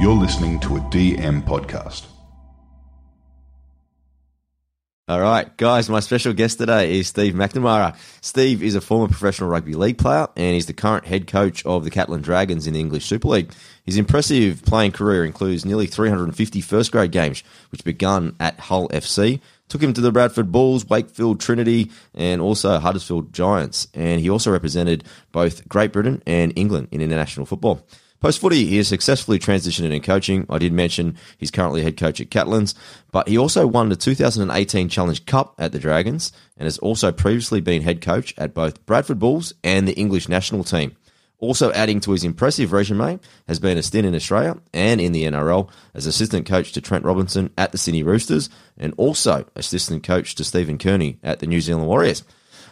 [0.00, 2.06] You're listening to a DM podcast.
[5.08, 7.96] All right, guys, my special guest today is Steve McNamara.
[8.20, 11.82] Steve is a former professional rugby league player and he's the current head coach of
[11.82, 13.52] the Catalan Dragons in the English Super League.
[13.84, 17.42] His impressive playing career includes nearly 350 first grade games,
[17.72, 22.78] which began at Hull FC, took him to the Bradford Bulls, Wakefield Trinity, and also
[22.78, 23.88] Huddersfield Giants.
[23.94, 25.02] And he also represented
[25.32, 27.84] both Great Britain and England in international football.
[28.20, 30.44] Post footy, he has successfully transitioned in coaching.
[30.50, 32.74] I did mention he's currently head coach at Catalans,
[33.12, 37.60] but he also won the 2018 Challenge Cup at the Dragons and has also previously
[37.60, 40.96] been head coach at both Bradford Bulls and the English national team.
[41.38, 45.22] Also adding to his impressive resume has been a stint in Australia and in the
[45.22, 50.34] NRL as assistant coach to Trent Robinson at the Sydney Roosters and also assistant coach
[50.34, 52.24] to Stephen Kearney at the New Zealand Warriors.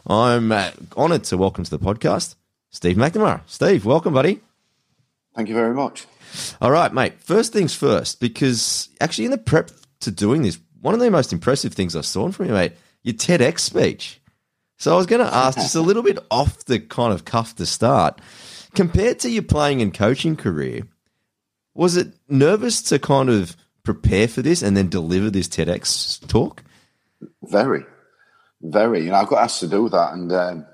[0.09, 2.35] I'm uh, honoured to welcome to the podcast
[2.71, 3.43] Steve McNamara.
[3.47, 4.41] Steve, welcome, buddy.
[5.37, 6.07] Thank you very much.
[6.63, 7.21] All right, mate.
[7.21, 11.33] First things first, because actually in the prep to doing this, one of the most
[11.33, 14.21] impressive things I saw from you, mate, your TEDx speech.
[14.79, 17.55] So I was going to ask just a little bit off the kind of cuff
[17.57, 18.21] to start.
[18.75, 20.83] Compared to your playing and coaching career,
[21.75, 26.63] was it nervous to kind of prepare for this and then deliver this TEDx talk?
[27.43, 27.85] Very,
[28.63, 29.05] very.
[29.05, 30.67] You know, I got asked to do that, and um,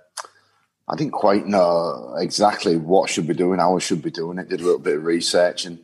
[0.88, 4.48] I didn't quite know exactly what should be doing, how I should be doing it.
[4.48, 5.78] Did a little bit of research, and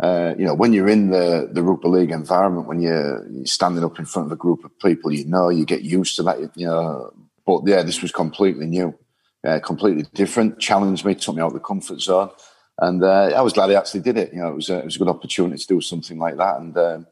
[0.00, 3.84] uh, you know, when you're in the the rugby league environment, when you're, you're, standing
[3.84, 6.38] up in front of a group of people, you know, you get used to that.
[6.56, 7.12] You know,
[7.44, 8.96] but yeah, this was completely new,
[9.44, 10.60] uh, completely different.
[10.60, 12.30] Challenged me, took me out of the comfort zone,
[12.78, 14.32] and uh, I was glad I actually did it.
[14.32, 16.60] You know, it was a, it was a good opportunity to do something like that,
[16.60, 16.76] and.
[16.76, 17.06] Um,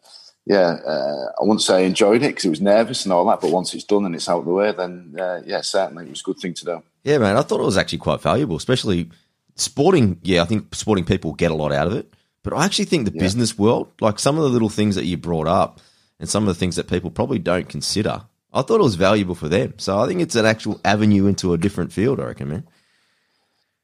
[0.49, 3.41] yeah, uh, I wouldn't say I enjoyed it because it was nervous and all that,
[3.41, 6.11] but once it's done and it's out of the way, then uh, yeah, certainly it
[6.11, 6.83] was a good thing to do.
[7.07, 9.11] Yeah, man, I thought it was actually quite valuable, especially
[9.55, 10.19] sporting.
[10.25, 13.07] Yeah, I think sporting people get a lot out of it, but I actually think
[13.07, 13.23] the yeah.
[13.23, 15.81] business world, like some of the little things that you brought up
[16.19, 19.37] and some of the things that people probably don't consider, I thought it was valuable
[19.37, 19.75] for them.
[19.77, 22.19] So I think it's an actual avenue into a different field.
[22.19, 22.67] I reckon, man.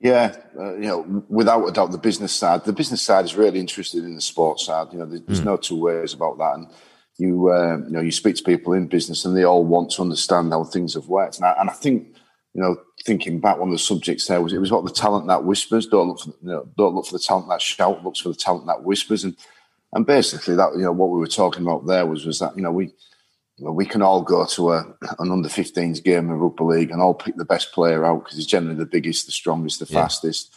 [0.01, 2.65] Yeah, uh, you know, without a doubt, the business side.
[2.65, 4.89] The business side is really interested in the sports side.
[4.91, 5.45] You know, there's, there's mm.
[5.45, 6.55] no two ways about that.
[6.57, 6.67] And
[7.19, 10.03] you, uh, you know, you speak to people in business, and they all want to
[10.03, 11.37] understand how things have worked.
[11.37, 12.17] And I, and I think,
[12.53, 15.27] you know, thinking back, one of the subjects there was it was what the talent
[15.29, 15.87] that whispers.
[15.87, 18.05] Don't look for, you know, don't look for the talent that shout.
[18.05, 19.25] Looks for the talent that whispers.
[19.25, 19.37] And
[19.93, 22.63] and basically, that you know, what we were talking about there was was that you
[22.63, 22.93] know we
[23.59, 27.15] we can all go to a, an under 15s game of rugby league and all
[27.15, 30.03] pick the best player out because he's generally the biggest, the strongest, the yeah.
[30.03, 30.53] fastest.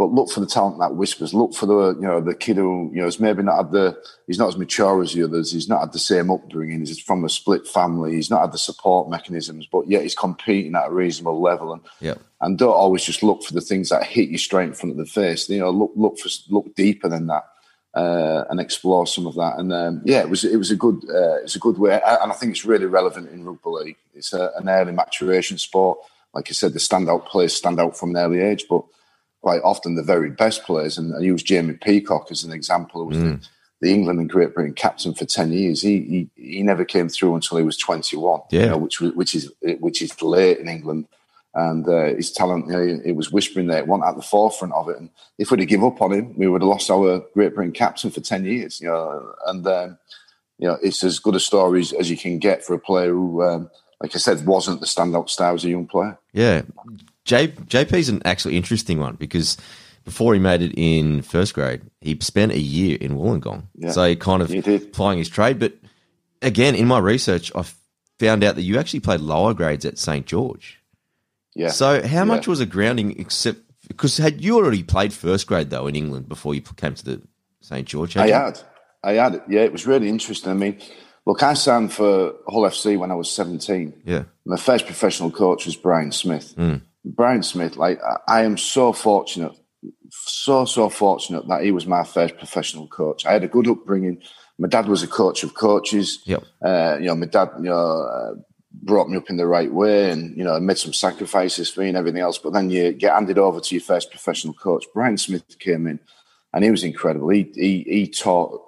[0.00, 1.34] But look for the talent that whispers.
[1.34, 4.02] Look for the you know the kid who you know has maybe not had the
[4.26, 5.52] he's not as mature as the others.
[5.52, 6.78] He's not had the same upbringing.
[6.78, 8.14] He's from a split family.
[8.14, 11.74] He's not had the support mechanisms, but yet he's competing at a reasonable level.
[11.74, 12.14] And yeah.
[12.40, 14.96] and don't always just look for the things that hit you straight in front of
[14.96, 15.50] the face.
[15.50, 17.44] You know, look look for look deeper than that
[17.92, 19.58] uh, and explore some of that.
[19.58, 22.32] And um, yeah, it was it was a good uh, it's a good way, and
[22.32, 23.96] I think it's really relevant in rugby league.
[24.14, 25.98] It's a, an early maturation sport.
[26.32, 28.82] Like I said, the standout players stand out from an early age, but
[29.42, 30.98] quite often the very best players.
[30.98, 33.02] And I use Jamie Peacock as an example.
[33.02, 33.40] Who was mm.
[33.40, 33.48] the,
[33.88, 35.82] the, England and Great Britain captain for ten years.
[35.82, 38.40] He, he he never came through until he was twenty one.
[38.50, 41.06] Yeah, you know, which which is which is late in England
[41.54, 44.72] and uh, his talent, you know, it was whispering there, it wasn't at the forefront
[44.72, 44.98] of it.
[44.98, 47.72] And if we'd have give up on him, we would have lost our Great Britain
[47.72, 49.34] captain for 10 years, you know.
[49.46, 49.98] And, um,
[50.58, 53.10] you know, it's as good a story as, as you can get for a player
[53.10, 53.70] who, um,
[54.00, 56.18] like I said, wasn't the standout star as a young player.
[56.32, 56.62] Yeah.
[57.30, 59.56] J, JP's an actually interesting one because
[60.04, 63.68] before he made it in first grade, he spent a year in Wollongong.
[63.76, 65.60] Yeah, so he kind of plying his trade.
[65.60, 65.74] But
[66.42, 67.64] again, in my research, I
[68.18, 70.26] found out that you actually played lower grades at St.
[70.26, 70.80] George.
[71.54, 71.68] Yeah.
[71.68, 75.86] So how much was a grounding except because had you already played first grade though
[75.86, 77.22] in England before you came to the
[77.60, 78.16] St George?
[78.16, 78.32] I you?
[78.32, 78.60] had,
[79.04, 79.42] I had it.
[79.48, 80.50] Yeah, it was really interesting.
[80.50, 80.80] I mean,
[81.26, 84.02] look, I signed for Hull FC when I was seventeen.
[84.04, 84.24] Yeah.
[84.44, 86.56] My first professional coach was Brian Smith.
[86.56, 86.82] Mm.
[87.04, 89.52] Brian Smith, like I am so fortunate,
[90.10, 93.24] so so fortunate that he was my first professional coach.
[93.24, 94.22] I had a good upbringing.
[94.58, 96.20] My dad was a coach of coaches.
[96.26, 96.44] Yep.
[96.62, 98.34] Uh, you know, my dad, you know, uh,
[98.72, 101.88] brought me up in the right way and, you know, made some sacrifices for me
[101.88, 102.38] and everything else.
[102.38, 104.84] But then you get handed over to your first professional coach.
[104.92, 105.98] Brian Smith came in
[106.52, 107.30] and he was incredible.
[107.30, 108.60] He, he, he taught,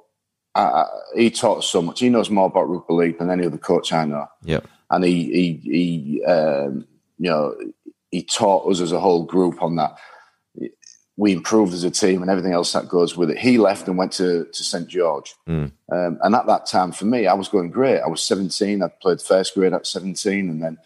[0.55, 2.01] uh, he taught so much.
[2.01, 4.27] He knows more about rugby league than any other coach I know.
[4.43, 4.61] Yeah.
[4.91, 6.87] And he, he, he um,
[7.19, 7.55] you know,
[8.13, 9.99] he taught us as a whole group on that
[11.17, 13.39] we improved as a team and everything else that goes with it.
[13.39, 15.35] He left and went to, to St George.
[15.47, 15.71] Mm.
[15.93, 18.01] Um, and at that time, for me, I was going great.
[18.01, 18.83] I was 17.
[18.83, 20.49] I played first grade at 17.
[20.49, 20.79] And then,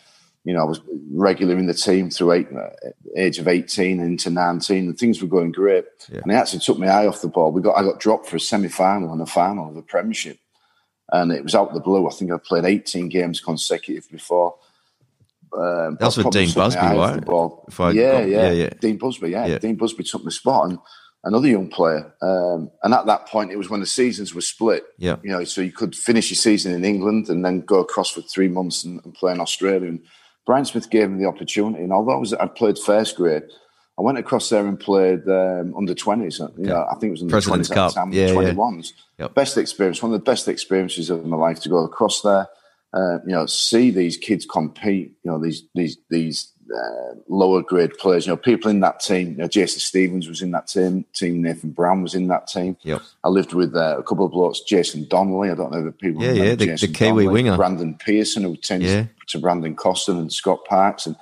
[0.44, 0.80] you know, I was
[1.12, 2.70] regular in the team through eight, uh,
[3.16, 5.84] age of 18 into 19 and things were going great.
[6.10, 6.20] Yeah.
[6.22, 7.52] And he actually took my eye off the ball.
[7.52, 10.38] We got, I got dropped for a semi-final and a final of the premiership.
[11.12, 12.08] And it was out of the blue.
[12.08, 14.56] I think I played 18 games consecutive before.
[15.56, 17.22] Um, That was but with Dean Busby, right?
[17.68, 18.70] If I yeah, got- yeah, yeah, yeah.
[18.80, 19.46] Dean Busby, yeah.
[19.46, 19.58] Yeah.
[19.58, 20.78] Dean Busby took my spot and
[21.24, 22.14] another young player.
[22.22, 24.84] Um, and at that point, it was when the seasons were split.
[24.98, 25.16] Yeah.
[25.22, 28.20] You know, so you could finish your season in England and then go across for
[28.22, 29.88] three months and, and play in Australia.
[29.88, 30.00] And
[30.44, 31.82] Brian Smith gave me the opportunity.
[31.82, 33.42] And although I was, I'd played first grade,
[33.98, 36.38] I went across there and played um, under 20s.
[36.58, 37.90] You know, I think it was under President's 20s at Cup.
[37.92, 38.52] the time, Yeah, yeah.
[38.52, 38.92] 21s.
[39.18, 39.34] Yep.
[39.34, 42.46] Best experience, one of the best experiences of my life to go across there.
[42.96, 45.12] Uh, you know, see these kids compete.
[45.22, 48.26] You know, these these these uh, lower grade players.
[48.26, 49.32] You know, people in that team.
[49.32, 51.04] You know, Jason Stevens was in that team.
[51.12, 52.76] Team Nathan Brown was in that team.
[52.82, 53.02] Yep.
[53.22, 54.60] I lived with uh, a couple of blokes.
[54.60, 55.50] Jason Donnelly.
[55.50, 56.22] I don't know if people.
[56.22, 57.56] Yeah, yeah, the- the Kiwi Donnelly, winger.
[57.58, 59.04] Brandon Pearson, who tends Yeah.
[59.28, 61.16] to Brandon Costin and Scott Parks, and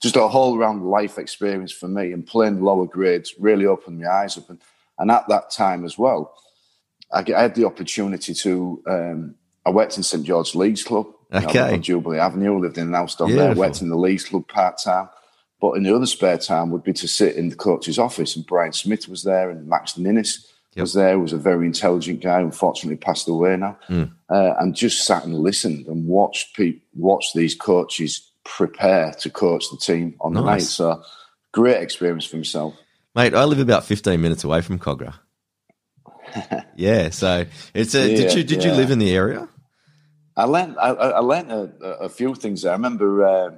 [0.00, 2.12] just a whole round life experience for me.
[2.12, 4.48] And playing lower grades really opened my eyes up.
[4.48, 4.60] And,
[5.00, 6.34] and at that time as well,
[7.12, 8.82] I, I had the opportunity to.
[8.86, 9.34] Um,
[9.64, 11.08] I worked in St George Leagues Club.
[11.32, 11.74] Okay.
[11.74, 12.58] on Jubilee Avenue.
[12.58, 13.54] Lived in an house down there.
[13.54, 15.08] Worked in the Leagues Club part time.
[15.60, 18.44] But in the other spare time would be to sit in the coach's office, and
[18.46, 20.82] Brian Smith was there, and Max Ninnis Yep.
[20.82, 21.18] was there.
[21.18, 22.40] Was a very intelligent guy.
[22.40, 23.78] Unfortunately, passed away now.
[23.88, 24.12] Mm.
[24.28, 26.60] Uh, and just sat and listened and watched
[26.94, 30.62] watched these coaches prepare to coach the team on the night.
[30.62, 31.02] So
[31.52, 32.74] great experience for himself.
[33.14, 35.14] Mate, I live about 15 minutes away from Kogarah.
[36.76, 38.14] yeah, so it's a.
[38.14, 39.48] did you did you live in the area?
[40.36, 42.72] I learned I, I learned a, a- few things there.
[42.72, 43.50] I remember uh,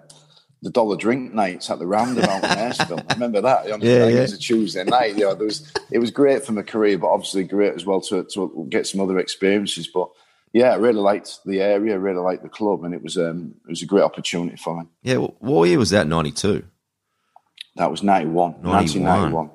[0.62, 3.04] the dollar drink nights at the roundabout in Hurstville.
[3.10, 3.66] I remember that.
[3.69, 4.04] Yeah, yeah.
[4.06, 5.16] It was a Tuesday night.
[5.16, 8.00] You know, there was it was great for my career, but obviously great as well
[8.02, 9.88] to to get some other experiences.
[9.88, 10.08] But
[10.52, 11.94] yeah, I really liked the area.
[11.94, 14.78] I really liked the club, and it was um it was a great opportunity for
[14.78, 14.86] me.
[15.02, 16.06] Yeah, wh- what year was that?
[16.06, 16.64] 92.
[17.76, 19.04] That was 91, 91.
[19.04, 19.50] 1991.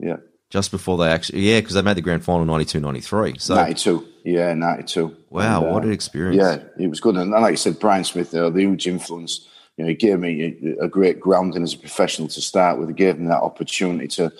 [0.00, 0.16] Yeah,
[0.52, 3.38] Just before they actually, yeah, because they made the grand final 92 93.
[3.38, 4.06] So, 92.
[4.22, 5.16] Yeah, 92.
[5.30, 6.36] wow, And, what uh, an experience.
[6.36, 7.16] Yeah, it was good.
[7.16, 9.48] And like I said, Brian Smith, uh, the huge influence.
[9.78, 12.90] You know, he gave me a, a great grounding as a professional to start with.
[12.90, 14.30] He gave me that opportunity to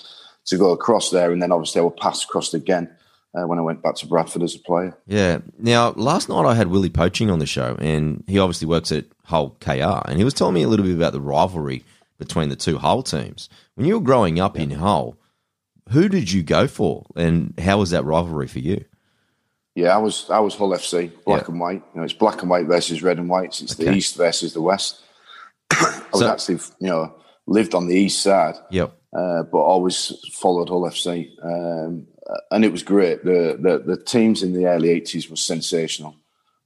[0.44, 2.90] to go across there, and then obviously I will pass across again
[3.34, 4.94] uh, when I went back to Bradford as a player.
[5.06, 5.38] Yeah.
[5.58, 9.06] Now, last night I had Willie Poching on the show, and he obviously works at
[9.24, 11.84] Hull KR, and he was telling me a little bit about the rivalry
[12.18, 13.48] between the two Hull teams.
[13.76, 15.16] When you were growing up in Hull,
[15.90, 18.84] who did you go for, and how was that rivalry for you?
[19.74, 21.48] Yeah, I was I was Hull FC, black Yeah.
[21.48, 21.82] and white.
[21.94, 23.60] You know, it's black and white versus red and white.
[23.62, 25.00] It's the east versus the west.
[25.70, 27.14] I was So- actually, you know,
[27.46, 28.54] lived on the east side.
[28.70, 28.92] Yep.
[29.14, 32.06] uh, but always followed Hull FC, um,
[32.50, 33.24] and it was great.
[33.24, 36.16] The, the the teams in the early eighties was sensational.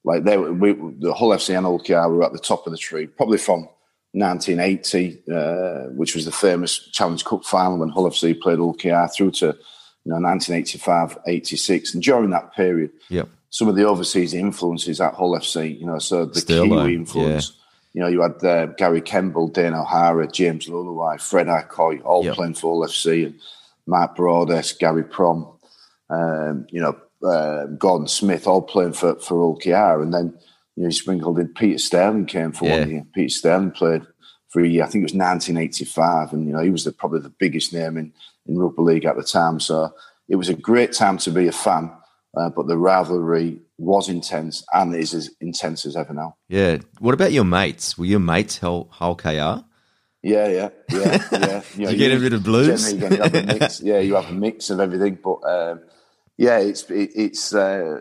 [0.05, 2.71] Like they, were, we, the Hull FC and Hull KR were at the top of
[2.73, 3.69] the tree, probably from
[4.13, 9.07] 1980, uh, which was the famous Challenge Cup final when Hull FC played Hull KR
[9.15, 13.29] through to you know 1985, 86, and during that period, Yep.
[13.51, 16.95] some of the overseas influences at Hull FC, you know, so the Still, though, Kiwi
[16.95, 17.53] influence.
[17.93, 22.35] You know, you had uh, Gary Kemble, Dane O'Hara, James Leuluai, Fred Acoy, all Yep.
[22.35, 23.35] playing for Hull FC, and
[23.87, 25.57] Mark Broadhurst, Gary Prohm,
[26.11, 30.03] um, you know, uh, Gordon Smith, all playing for, for Hull KR.
[30.03, 30.39] And then,
[30.77, 32.81] you know, you sprinkled in Peter Sterling came for Yeah.
[32.81, 33.07] one year.
[33.15, 34.03] Peter Sterling played
[34.49, 36.33] for a year, I think it was 1985.
[36.33, 38.13] And, you know, he was the, probably the biggest name in,
[38.47, 39.59] in rugby league at the time.
[39.61, 39.93] So
[40.29, 41.91] it was a great time to be a fan.
[42.37, 46.37] Uh, but the rivalry was intense and is as intense as ever now.
[46.49, 46.79] Yeah.
[46.99, 47.97] What about your mates?
[47.97, 49.65] Were your mates Hull, Hull KR?
[50.23, 51.63] Yeah, yeah, yeah, yeah.
[51.77, 52.93] You get a bit of blues?
[52.93, 53.81] You have a mix.
[53.81, 55.19] Yeah, you have a mix of everything.
[55.23, 55.81] But um,
[56.37, 58.01] yeah, it's it, it's uh,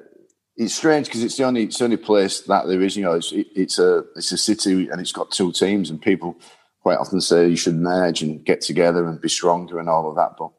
[0.57, 2.95] it's strange because it's the only it's the only place that there is.
[2.95, 6.01] You know, it's it, it's a it's a city and it's got two teams, and
[6.01, 6.37] people
[6.81, 10.15] quite often say you should merge and get together and be stronger and all of
[10.15, 10.35] that.
[10.37, 10.51] But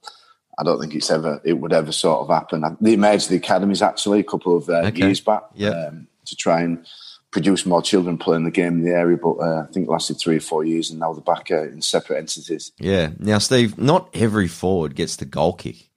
[0.59, 2.65] I don't think it's ever it would ever sort of happen.
[2.81, 4.99] They merged the academies actually a couple of uh, Okay.
[5.07, 5.89] years back Yeah.
[5.89, 6.85] um, to try and
[7.31, 9.17] produce more children playing the game in the area.
[9.17, 11.65] But uh, I think it lasted three or four years, and now they're back uh,
[11.65, 12.73] in separate entities.
[12.79, 13.11] Yeah.
[13.19, 15.91] Now, Steve, not every forward gets the goal kick.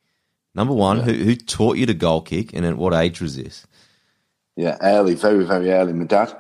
[0.56, 3.66] Number one, who, who taught you to goal kick, and at what age was this?
[4.60, 5.94] Yeah, early, very, very early.
[5.94, 6.36] My dad,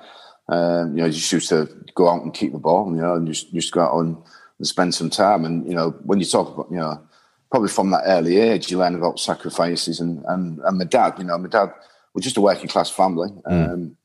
[0.50, 3.26] um, you know, just used to go out and keep the ball, you know, and
[3.26, 4.18] just used to go out and,
[4.58, 5.46] and spend some time.
[5.46, 7.02] And you know, when you talk about, you know,
[7.50, 10.02] probably from that early age, you learn about sacrifices.
[10.02, 11.72] And and, and my dad, you know, my dad
[12.14, 13.30] was just a working class family.
[13.46, 13.96] Um,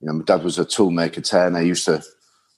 [0.00, 1.60] you know, my dad was a toolmaker turner.
[1.60, 2.02] He used to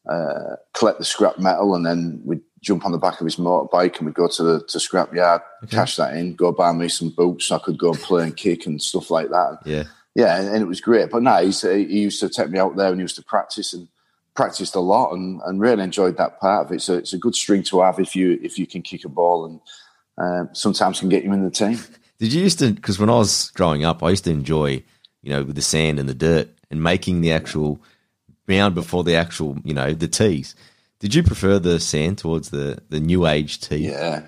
[0.08, 3.98] uh, collect the scrap metal, and then we'd jump on the back of his motorbike
[3.98, 7.10] and we'd go to the to scrap yard, cash that in, go buy me some
[7.10, 9.58] boots so I could go and play and kick and stuff like that.
[9.64, 9.84] Yeah.
[10.14, 11.10] Yeah, and, and it was great.
[11.10, 13.72] But no, he's, he used to take me out there and he used to practice.
[13.72, 13.88] And
[14.34, 16.82] practiced a lot and, and really enjoyed that part of it.
[16.82, 19.46] So it's a good string to have if you if you can kick a ball
[19.46, 19.60] and
[20.18, 21.78] uh, sometimes can get you in the team.
[22.18, 22.72] Did you used to?
[22.72, 24.82] Because when I was growing up, I used to enjoy,
[25.22, 27.80] you know, with the sand and the dirt and making the actual
[28.46, 30.54] round before the actual, you know, the tees.
[31.00, 33.88] Did you prefer the sand towards the the new age tee?
[33.88, 34.24] Yeah,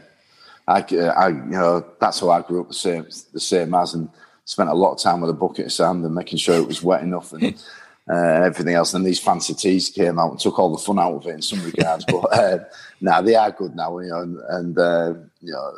[0.66, 4.08] I, I, you know, that's how I grew up the same, the same as, and
[4.46, 6.82] spent a lot of time with a bucket of sand and making sure it was
[6.82, 7.54] wet enough and
[8.10, 8.94] uh, everything else.
[8.94, 11.42] And these fancy tees came out and took all the fun out of it in
[11.42, 12.04] some regards.
[12.08, 12.58] but uh,
[13.00, 15.72] now nah, they are good now, you know, and, and uh, you know,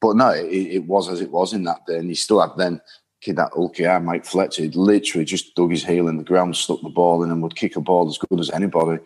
[0.00, 2.56] but no, it, it, was as it was in that day, and he still had
[2.56, 2.80] then.
[3.20, 6.90] Kid that Ulky Mike Fletcher, literally just dug his heel in the ground, stuck the
[6.90, 9.02] ball in, and would kick a ball as good as anybody.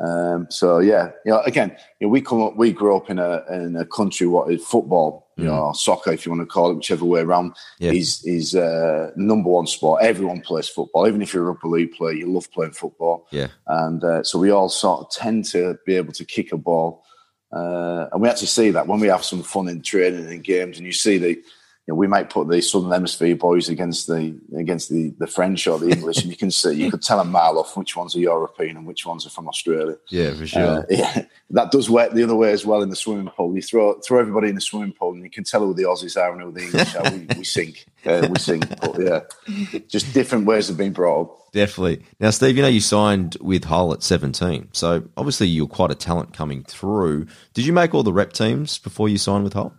[0.00, 3.18] Um, so yeah, you know, again, you know, we come up, we grew up in
[3.18, 5.46] a in a country what is football, you mm.
[5.48, 7.92] know, soccer, if you want to call it, whichever way around, yeah.
[7.92, 10.02] is is uh, number one sport.
[10.02, 13.26] Everyone plays football, even if you're a rugby league player, you love playing football.
[13.30, 16.56] Yeah, and uh, so we all sort of tend to be able to kick a
[16.56, 17.04] ball,
[17.52, 20.78] uh, and we actually see that when we have some fun in training and games,
[20.78, 21.42] and you see the
[21.92, 25.78] know, we might put the Southern Hemisphere boys against the against the, the French or
[25.78, 28.20] the English, and you can see you could tell a mile off which ones are
[28.20, 29.96] European and which ones are from Australia.
[30.08, 30.62] Yeah, for sure.
[30.62, 33.54] Uh, yeah, that does work the other way as well in the swimming pool.
[33.54, 36.16] You throw throw everybody in the swimming pool, and you can tell who the Aussies
[36.16, 37.10] are and who the English are.
[37.12, 38.66] We, we sink, uh, we sink.
[38.80, 39.20] But yeah,
[39.86, 41.52] just different ways of being brought up.
[41.52, 42.02] Definitely.
[42.18, 45.94] Now, Steve, you know you signed with Hull at seventeen, so obviously you're quite a
[45.94, 47.26] talent coming through.
[47.52, 49.74] Did you make all the rep teams before you signed with Hull?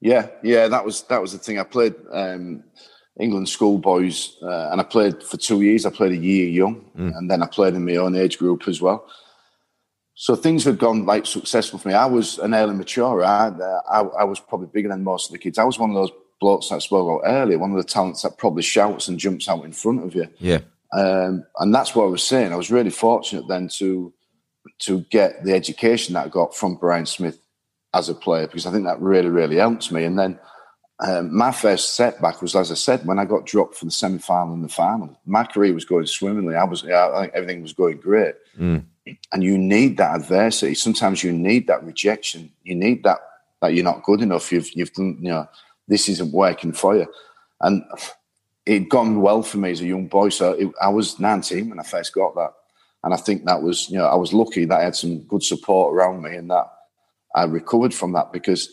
[0.00, 1.58] Yeah, yeah, that was that was the thing.
[1.58, 2.62] I played um,
[3.18, 5.84] England schoolboys, uh, and I played for two years.
[5.84, 7.16] I played a year young, mm.
[7.16, 9.08] and then I played in my own age group as well.
[10.14, 11.94] So things had gone like successful for me.
[11.94, 13.24] I was an early mature.
[13.24, 15.58] I, uh, I, I was probably bigger than most of the kids.
[15.58, 17.58] I was one of those blokes that I spoke about earlier.
[17.58, 20.28] One of the talents that probably shouts and jumps out in front of you.
[20.38, 20.60] Yeah,
[20.92, 22.52] um, and that's what I was saying.
[22.52, 24.12] I was really fortunate then to
[24.80, 27.40] to get the education that I got from Brian Smith
[27.94, 30.04] as a player because I think that really, really helped me.
[30.04, 30.38] And then
[31.00, 34.18] um, my first setback was, as I said, when I got dropped for the semi
[34.18, 35.18] final and the final.
[35.26, 36.56] My career was going swimmingly.
[36.56, 38.34] I was, I think everything was going great.
[38.58, 38.84] Mm.
[39.32, 40.74] And you need that adversity.
[40.74, 42.52] Sometimes you need that rejection.
[42.62, 43.18] You need that
[43.60, 44.52] that you're not good enough.
[44.52, 45.48] You've, you've done, you know,
[45.88, 47.06] this isn't working for you.
[47.60, 47.82] And
[48.66, 50.28] it gone well for me as a young boy.
[50.28, 52.52] So it, I was 19 when I first got that.
[53.02, 55.42] And I think that was, you know, I was lucky that I had some good
[55.42, 56.66] support around me and that
[57.34, 58.72] I recovered from that because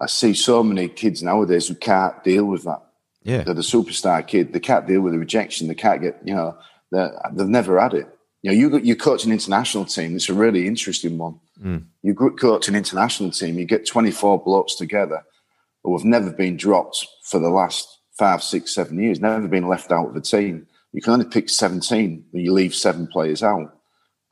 [0.00, 2.82] I see so many kids nowadays who can't deal with that.
[3.22, 3.42] Yeah.
[3.42, 4.52] They're the superstar kid.
[4.52, 5.68] They can't deal with the rejection.
[5.68, 6.56] They can't get, you know,
[6.92, 8.08] they've never had it.
[8.42, 10.14] You know, you, you coach an international team.
[10.14, 11.40] It's a really interesting one.
[11.62, 11.86] Mm.
[12.02, 15.24] You coach an international team, you get 24 blokes together
[15.82, 19.90] who have never been dropped for the last five, six, seven years, never been left
[19.90, 20.66] out of the team.
[20.92, 23.77] You can only pick 17 when you leave seven players out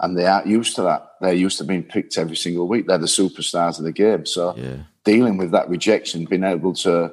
[0.00, 1.12] and they aren't used to that.
[1.20, 2.86] They're used to being picked every single week.
[2.86, 4.26] They're the superstars of the game.
[4.26, 4.78] So yeah.
[5.04, 7.12] dealing with that rejection, being able to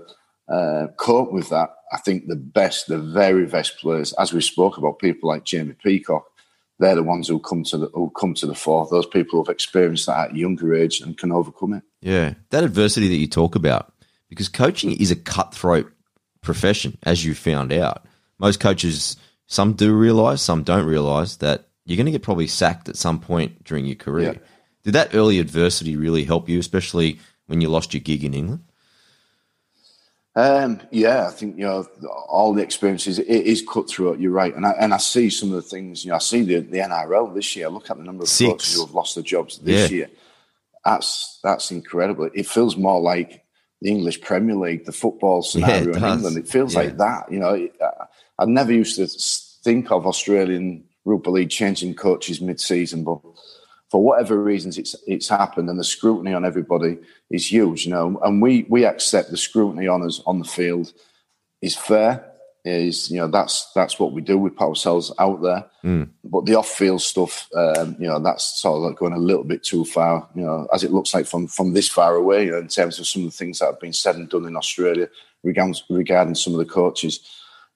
[0.50, 4.78] uh, cope with that, I think the best, the very best players, as we spoke
[4.78, 6.26] about, people like Jamie Peacock,
[6.80, 8.88] they're the ones who come to the who come to the fore.
[8.90, 11.84] Those people who've experienced that at a younger age and can overcome it.
[12.02, 13.94] Yeah, that adversity that you talk about,
[14.28, 15.92] because coaching is a cutthroat
[16.42, 18.06] profession, as you found out.
[18.40, 19.16] Most coaches,
[19.48, 23.20] some do realize, some don't realize that you're going to get probably sacked at some
[23.20, 24.34] point during your career.
[24.34, 24.40] Yeah.
[24.84, 28.64] Did that early adversity really help you, especially when you lost your gig in England?
[30.36, 31.86] Um, yeah, I think you know
[32.28, 33.20] all the experiences.
[33.20, 34.20] It is cutthroat.
[34.20, 36.04] You're right, and I and I see some of the things.
[36.04, 37.70] You know, I see the, the NRL this year.
[37.70, 38.52] Look at the number of Six.
[38.52, 39.96] coaches who have lost their jobs this yeah.
[39.96, 40.10] year.
[40.84, 42.32] That's that's incredible.
[42.34, 43.44] It feels more like
[43.82, 46.38] the English Premier League, the football scenario yeah, in England.
[46.38, 46.80] It feels yeah.
[46.80, 47.32] like that.
[47.32, 47.70] You know,
[48.40, 49.08] I never used to
[49.64, 53.20] think of Australian rugby league changing coaches mid-season, but
[53.94, 56.98] for whatever reasons, it's it's happened, and the scrutiny on everybody
[57.30, 57.86] is huge.
[57.86, 60.92] You know, and we we accept the scrutiny on us on the field
[61.62, 62.26] is fair.
[62.66, 64.38] Is you know that's that's what we do.
[64.38, 66.10] We put ourselves out there, mm.
[66.24, 69.64] but the off-field stuff, um, you know, that's sort of like going a little bit
[69.64, 70.28] too far.
[70.34, 72.98] You know, as it looks like from from this far away, you know, in terms
[72.98, 75.08] of some of the things that have been said and done in Australia
[75.44, 77.20] regarding regarding some of the coaches.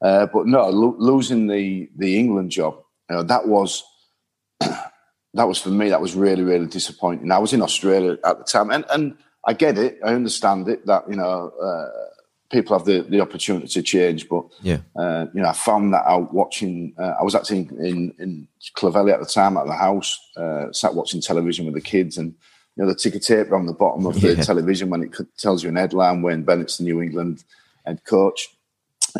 [0.01, 3.83] Uh, but no, lo- losing the the England job you know, that was
[4.59, 5.89] that was for me.
[5.89, 7.31] That was really really disappointing.
[7.31, 9.99] I was in Australia at the time, and and I get it.
[10.03, 12.07] I understand it that you know uh,
[12.51, 16.05] people have the, the opportunity to change, but yeah, uh, you know, I found that
[16.05, 16.93] out watching.
[16.97, 20.95] Uh, I was actually in in Clovelly at the time at the house, uh, sat
[20.95, 22.33] watching television with the kids, and
[22.75, 24.43] you know, the ticker tape on the bottom of the yeah.
[24.43, 27.43] television when it tells you an headline when Bennett's the New England
[27.85, 28.49] head coach,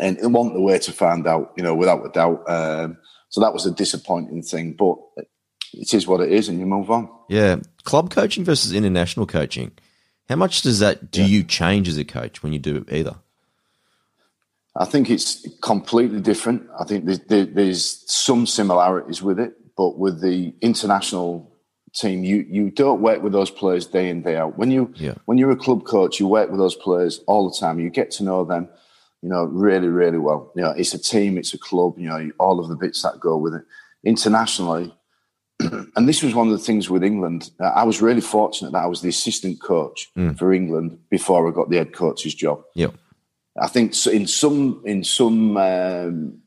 [0.00, 1.52] and it wasn't the way to find out.
[1.56, 2.44] You know, without a doubt.
[2.48, 4.72] Um, so that was a disappointing thing.
[4.72, 4.96] But
[5.72, 7.08] it is what it is, and you move on.
[7.28, 9.72] Yeah, club coaching versus international coaching.
[10.28, 13.16] How much does that do you change as a coach when you do either?
[14.76, 16.68] I think it's completely different.
[16.78, 21.50] I think there's, there's some similarities with it, but with the international
[21.94, 24.58] team, you you don't work with those players day in day out.
[24.58, 25.14] When you Yeah.
[25.24, 27.80] when you're a club coach, you work with those players all the time.
[27.80, 28.68] You get to know them,
[29.22, 30.52] you know, really really well.
[30.54, 31.98] You know, it's a team, it's a club.
[31.98, 33.64] You know, all of the bits that go with it.
[34.04, 34.94] Internationally,
[35.60, 37.50] and this was one of the things with England.
[37.60, 41.54] uh, I was really fortunate that I was the assistant coach for England before I
[41.54, 42.62] got the head coach's job.
[42.74, 42.90] Yeah,
[43.60, 46.38] I think in some in some um,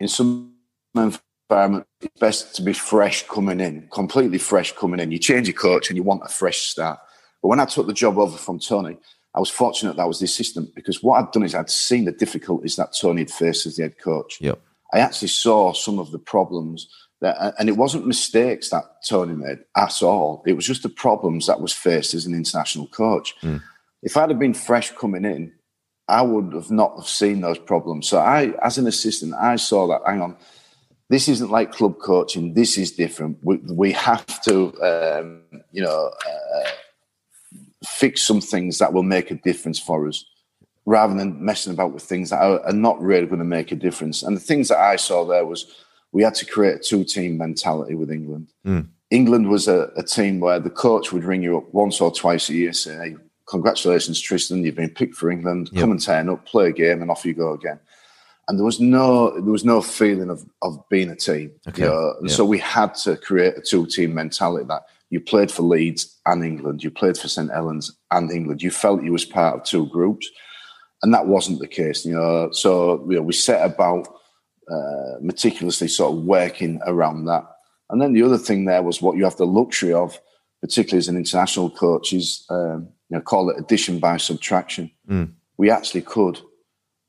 [0.00, 0.54] in some
[0.94, 5.12] environment, it's best to be fresh coming in, completely fresh coming in.
[5.12, 6.98] You change your coach and you want a fresh start.
[7.42, 8.98] But when I took the job over from Tony,
[9.38, 12.06] I was fortunate that I was the assistant because what I'd done is I'd seen
[12.06, 14.36] the difficulties that Tony had faced as the head coach.
[14.40, 14.54] yeah,
[14.92, 16.88] I actually saw some of the problems
[17.20, 20.42] that, and it wasn't mistakes that Tony made at all.
[20.44, 23.36] It was just the problems that was faced as an international coach.
[24.02, 25.52] If I'd have been fresh coming in,
[26.08, 28.08] I would have not have seen those problems.
[28.08, 30.00] So I, as an assistant, I saw that.
[30.04, 30.36] Hang on,
[31.10, 32.54] this isn't like club coaching.
[32.54, 33.38] This is different.
[33.42, 36.70] We, we have to, um, you know, uh,
[37.86, 40.24] fix some things that will make a difference for us,
[40.86, 43.76] rather than messing about with things that are, are not really going to make a
[43.76, 44.22] difference.
[44.22, 45.66] And the things that I saw there was
[46.12, 48.48] we had to create a two-team mentality with England.
[48.64, 48.80] Hmm.
[49.10, 52.48] England was a, a team where the coach would ring you up once or twice
[52.48, 53.16] a year, say, hey,
[53.48, 55.70] "Congratulations, Tristan, you've been picked for England.
[55.74, 57.78] Come and turn up, play a game, and off you go again."
[58.48, 61.52] And there was no there was no feeling of of being a team.
[61.68, 61.82] Okay.
[61.82, 62.14] You know?
[62.22, 62.32] Yeah.
[62.34, 66.84] So we had to create a two-team mentality that you played for Leeds and England,
[66.84, 68.62] you played for St Helens and England.
[68.62, 70.28] You felt you was part of two groups,
[71.02, 72.04] and that wasn't the case.
[72.04, 74.08] You know, so you know, we set about
[74.70, 77.44] uh, meticulously sort of working around that.
[77.90, 80.20] And then the other thing there was what you have the luxury of,
[80.60, 84.90] particularly as an international coach, is um, you know call it addition by subtraction.
[85.56, 86.40] We actually could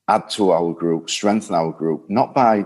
[0.08, 2.65] add to our group, strengthen our group, not by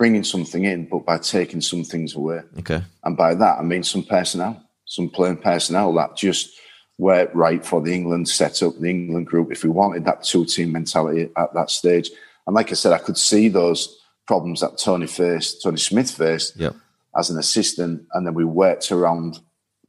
[0.00, 2.40] bringing something in, but by taking some things away.
[2.60, 6.58] okay, And by that, I mean some personnel, some playing personnel that just
[6.96, 10.72] weren't right for the England setup, the England group, if we wanted that two team
[10.72, 12.10] mentality at that stage.
[12.46, 13.94] And like I said, I could see those
[14.26, 16.70] problems that Tony faced, Tony Smith faced yeah,
[17.18, 18.06] as an assistant.
[18.14, 19.38] And then we worked around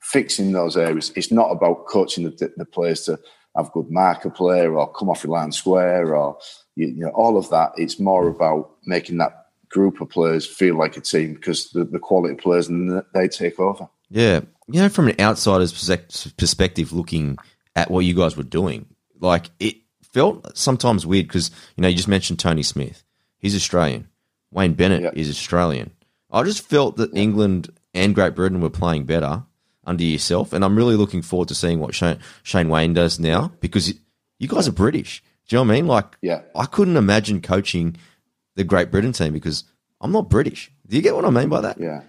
[0.02, 1.14] fixing those areas.
[1.16, 3.18] It's not about coaching the, the players to
[3.56, 6.38] have good marker play or come off your line square or,
[6.76, 7.72] you, you know, all of that.
[7.78, 9.41] It's more about making that
[9.72, 13.60] group of players feel like a team because the, the quality players and they take
[13.60, 13.88] over.
[14.10, 14.42] yeah.
[14.68, 15.74] You know, from an outsider's
[16.38, 17.38] perspective, looking
[17.76, 18.86] at what you guys were doing,
[19.20, 19.76] like it
[20.14, 23.04] felt sometimes weird because you know you just mentioned Tony Smith,
[23.38, 24.08] he's Australian.
[24.52, 25.12] Wayne Bennett Yeah.
[25.14, 25.92] is Australian.
[26.32, 29.44] I just felt that England and Great Britain were playing better
[29.86, 33.52] under yourself, and I'm really looking forward to seeing what Shane, Shane Wane does now
[33.60, 33.94] because
[34.40, 35.22] you guys are British.
[35.50, 35.88] Do you know what I mean?
[35.88, 36.42] Like, Yeah.
[36.56, 37.98] I couldn't imagine coaching
[38.56, 39.64] the Great Britain team because
[40.00, 40.72] I'm not British.
[40.88, 41.80] Do you get what I mean by that?
[41.80, 42.02] Yeah,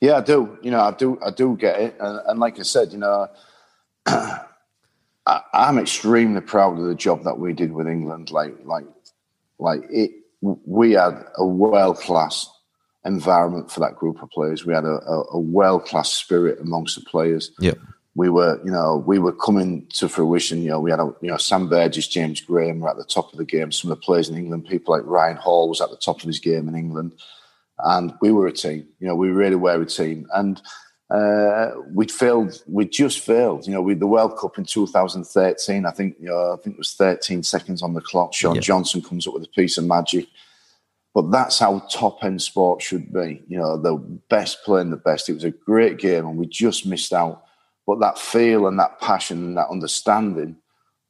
[0.00, 0.58] yeah, I do.
[0.62, 1.18] You know, I do.
[1.24, 1.96] I do get it.
[1.98, 3.28] And, and like I said, you know,
[4.06, 4.40] I,
[5.26, 8.30] I'm extremely proud of the job that we did with England.
[8.30, 8.86] Like, like,
[9.58, 10.10] like it.
[10.40, 12.50] We had a world class
[13.04, 14.66] environment for that group of players.
[14.66, 17.50] We had a, a, a world class spirit amongst the players.
[17.58, 17.78] Yep.
[18.16, 20.62] We were, you know, we were coming to fruition.
[20.62, 23.32] You know, we had, a, you know, Sam Burgess, James Graham were at the top
[23.32, 23.72] of the game.
[23.72, 26.26] Some of the players in England, people like Ryan Hall was at the top of
[26.26, 27.12] his game in England,
[27.78, 28.86] and we were a team.
[29.00, 30.62] You know, we really were a team, and
[31.10, 32.62] uh, we'd failed.
[32.66, 33.66] We just failed.
[33.66, 36.78] You know, with the World Cup in 2013, I think, you know, I think it
[36.78, 38.32] was 13 seconds on the clock.
[38.32, 38.60] Shaun Yeah.
[38.60, 40.28] Johnson comes up with a piece of magic.
[41.14, 43.40] But that's how top end sport should be.
[43.46, 43.96] You know, the
[44.28, 45.28] best playing the best.
[45.28, 47.44] It was a great game, and we just missed out.
[47.86, 50.56] But that feel and that passion and that understanding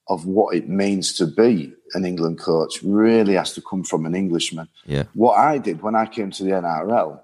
[0.08, 4.14] of what it means to be an England coach really has to come from an
[4.14, 4.68] Englishman.
[4.84, 5.04] Yeah.
[5.14, 7.20] What I did when I came to the NRL,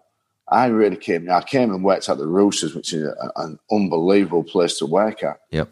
[0.49, 1.31] I really came.
[1.31, 5.23] I came and worked at the Roosters, which is a, an unbelievable place to work
[5.23, 5.69] at Yep.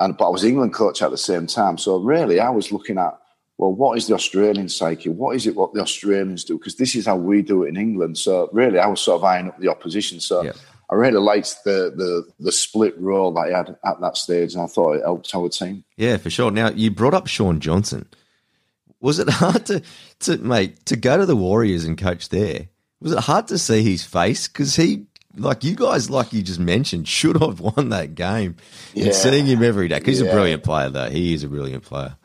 [0.00, 1.76] and but I was England coach at the same time.
[1.78, 3.18] So really, I was looking at
[3.56, 5.08] well, what is the Australian psyche?
[5.08, 6.58] What is it what the Australians do?
[6.58, 8.18] Because this is how we do it in England.
[8.18, 10.20] So really, I was sort of eyeing up the opposition.
[10.20, 10.52] So Yeah.
[10.94, 14.62] I really liked the the the split role that he had at that stage, and
[14.62, 15.82] I thought it helped our team.
[15.96, 16.52] Yeah, for sure.
[16.52, 18.06] Now you brought up Shaun Johnson.
[19.00, 19.82] Was it hard to,
[20.20, 22.68] to mate to go to the Warriors and coach there?
[23.00, 26.60] Was it hard to see his face because he, like you guys, like you just
[26.60, 28.54] mentioned, should have won that game.
[28.92, 29.06] Yeah.
[29.06, 30.90] And seeing him every day, he's a brilliant player.
[30.90, 32.16] Though he is a brilliant player.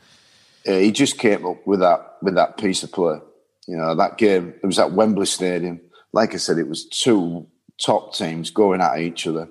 [0.67, 3.17] Uh, he just came up with that with that piece of play.
[3.67, 5.81] You know, that game it was at Wembley Stadium.
[6.13, 7.47] Like I said, it was two
[7.81, 9.49] top teams going at each other.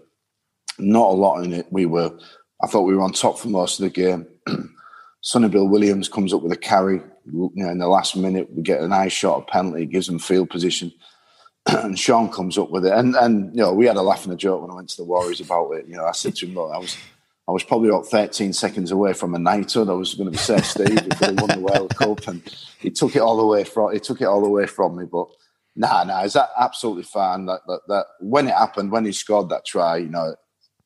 [0.79, 1.67] Not a lot in it.
[1.71, 2.17] We were,
[2.63, 4.27] I thought we were on top for most of the game.
[5.23, 7.01] Sonny Bill Williams comes up with a carry.
[7.27, 10.19] You know, in the last minute, we get a nice shot, a penalty, gives them
[10.19, 10.93] field position.
[11.67, 12.93] and Shaun comes up with it.
[12.93, 14.97] And and you know, we had a laugh and a joke when I went to
[14.97, 15.87] the Warriors about it.
[15.87, 16.97] You know, I said to him, look, I was
[17.49, 19.89] I was probably about 13 seconds away from a knighthood.
[19.89, 22.43] I was going to be Sir Steve if they won the World Cup, and
[22.79, 25.05] he took it all the way from he took it all the way from me.
[25.05, 25.29] But
[25.79, 27.47] nah, nah, that absolutely fine?
[27.47, 30.35] That, that that when it happened, when he scored that try, you know,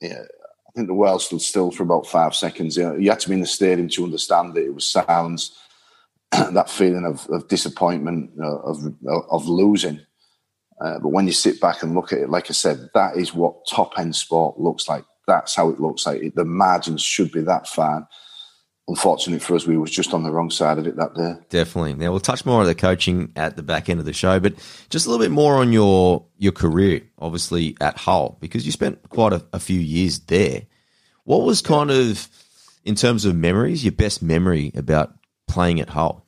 [0.01, 2.77] yeah, I think the world stood still for about five seconds.
[2.77, 4.67] You, know, you had to be in the stadium to understand it.
[4.67, 5.57] It was silence,
[6.33, 8.79] that feeling of, of disappointment, of
[9.31, 10.01] of losing.
[10.81, 13.33] Uh, but when you sit back and look at it, like I said, that is
[13.33, 15.05] what top end sport looks like.
[15.29, 16.35] That's how it looks like.
[16.35, 18.07] The margins should be that fine.
[18.89, 21.35] Unfortunately for us, we was just on the wrong side of it that day.
[21.51, 21.95] Definitely.
[21.95, 24.55] Now we'll touch more on the coaching at the back end of the show, but
[24.91, 29.09] just a little bit more on your your career, obviously at Hull, because you spent
[29.09, 30.63] quite a, a few years there.
[31.25, 32.29] What was kind of,
[32.85, 35.15] in terms of memories, your best memory about
[35.47, 36.27] playing at Hull?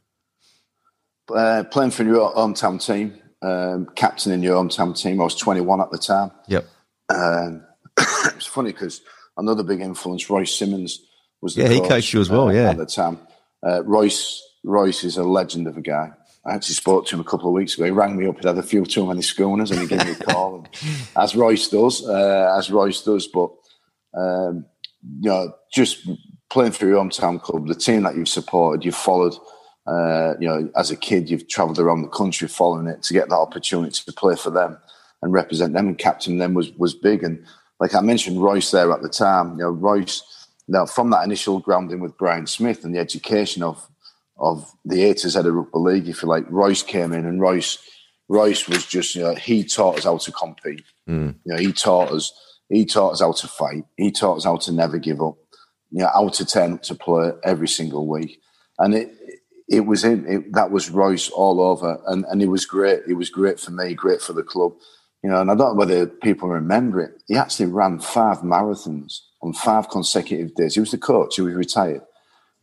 [1.28, 5.20] Uh, playing for your hometown team, um, captain in your hometown team.
[5.20, 6.30] I was 21 at the time.
[6.46, 6.66] Yep.
[7.08, 7.64] Um,
[7.98, 9.00] it's funny because
[9.36, 11.00] another big influence, Royce Simmons,
[11.44, 12.70] was the Yeah, he coached you as well, uh, yeah.
[12.70, 13.20] at the time.
[13.64, 16.10] Uh, Royce Royce is a legend of a guy.
[16.46, 17.84] I actually spoke to him a couple of weeks ago.
[17.84, 18.36] He rang me up.
[18.36, 20.68] He'd had a few too many schooners, and he gave me a call, and,
[21.16, 23.28] as Royce does, uh, as Royce does.
[23.28, 23.50] But
[24.14, 24.66] um,
[25.20, 26.08] you know, just
[26.50, 29.34] playing for your hometown club, the team that you've supported, you've followed.
[29.86, 33.28] Uh, you know, as a kid, you've travelled around the country following it to get
[33.28, 34.78] that opportunity to play for them
[35.20, 37.22] and represent them and captain them was was big.
[37.22, 37.44] And
[37.80, 39.58] like I mentioned, Royce there at the time.
[39.58, 40.22] You know, Royce.
[40.66, 43.88] Now, from that initial grounding with Brian Smith and the education of
[44.36, 47.40] of the A to Z of rugby league, if you like, Royce came in and
[47.40, 47.78] Royce
[48.28, 50.84] Royce was just you know he taught us how to compete.
[51.06, 51.30] Hmm.
[51.44, 52.32] You know, he taught us
[52.68, 53.84] he taught us how to fight.
[53.96, 55.36] He taught us how to never give up.
[55.90, 58.40] You know, how to turn up to play every single week,
[58.78, 59.10] and it
[59.68, 63.00] it was in it, that was Royce all over, and and it was great.
[63.06, 64.72] It was great for me, great for the club.
[65.22, 67.22] You know, and I don't know whether people remember it.
[67.28, 70.74] He actually ran five marathons on five consecutive days.
[70.74, 71.36] He was the coach.
[71.36, 72.02] He was retired.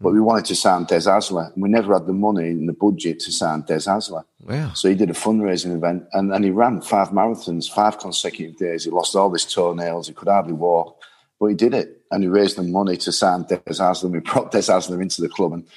[0.01, 1.53] But we wanted to sign Des Hasler.
[1.53, 4.23] And we never had the money in the budget to sign Des Hasler.
[4.43, 4.71] Wow.
[4.73, 8.85] So he did a fundraising event and, and he ran five marathons, five consecutive days.
[8.85, 10.07] He lost all his toenails.
[10.07, 10.99] He could hardly walk.
[11.39, 12.01] But he did it.
[12.09, 14.09] And he raised the money to sign Des Hasler.
[14.09, 15.53] We brought Des Hasler into the club.
[15.53, 15.67] And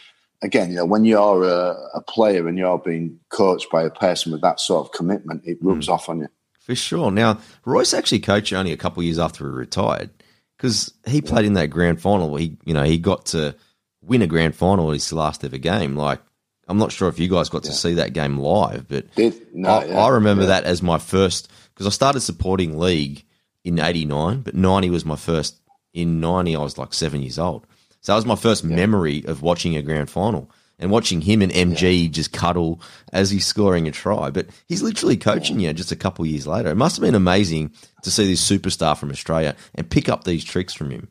[0.42, 4.32] again, you know, when you're a, a player and you're being coached by a person
[4.32, 5.92] with that sort of commitment, it rubs hmm.
[5.92, 6.28] off on you.
[6.60, 7.10] For sure.
[7.10, 10.08] Now, Royce actually coached only a couple of years after he retired
[10.56, 12.30] because he played in that grand final.
[12.30, 13.54] where He, you know, he got to
[14.02, 15.96] win a grand final in his last ever game.
[15.96, 16.20] Like,
[16.68, 19.06] I'm not sure if you guys got to see that game live, but
[19.52, 20.48] no, I, yeah, I remember yeah.
[20.48, 23.24] that as my first because I started supporting league
[23.64, 25.60] in '89, but '90 was my first.
[25.92, 27.66] In '90, I was like seven years old,
[28.00, 31.52] so that was my first memory of watching a grand final and watching him and
[31.52, 32.80] MG just cuddle
[33.12, 34.30] as he's scoring a try.
[34.30, 36.70] But he's literally coaching you just a couple years later.
[36.70, 40.44] It must have been amazing to see this superstar from Australia and pick up these
[40.44, 41.08] tricks from him.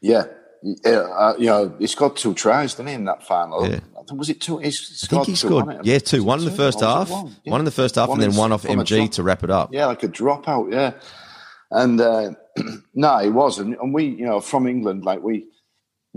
[0.00, 0.24] Yeah.
[0.62, 3.66] Yeah, uh, you know, he scored two tries, didn't he, in that final?
[3.66, 3.80] Yeah.
[4.12, 4.58] Was it two?
[4.58, 6.22] He I think he scored, wasn't yeah, two.
[6.22, 7.34] One in the first half, one?
[7.44, 7.52] Yeah.
[7.52, 9.72] one in the first half, and then one off MG to wrap it up.
[9.72, 10.94] Yeah, like a dropout, yeah.
[11.70, 12.32] And uh,
[12.94, 13.78] no, he wasn't.
[13.80, 15.46] And we, you know, from England, like we,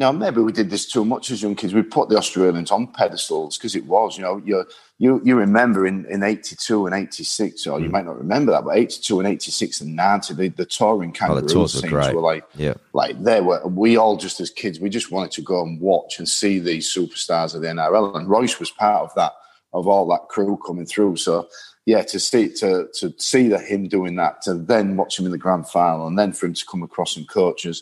[0.01, 1.73] know, maybe we did this too much as young kids.
[1.73, 4.65] We put the Australians on pedestals because it was, you know, you
[4.97, 7.91] you you remember in, in 82 and 86, or you Mm.
[7.91, 11.73] might not remember that, but 82 and 86 and 90, the, the touring Oh, kangaroos
[11.73, 12.73] the were were like, Yeah.
[12.93, 16.17] like they were we all just as kids we just wanted to go and watch
[16.17, 19.33] and see these superstars of the NRL and Royce was part of that
[19.73, 21.47] of all that crew coming through so
[21.85, 25.31] yeah to see to to see that him doing that to then watch him in
[25.31, 27.81] the grand final and then for him to come across and coach us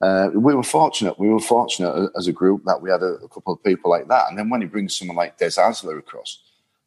[0.00, 3.28] uh, we were fortunate we were fortunate as a group that we had a, a
[3.28, 6.40] couple of people like that and then when he brings someone like Des Hasler across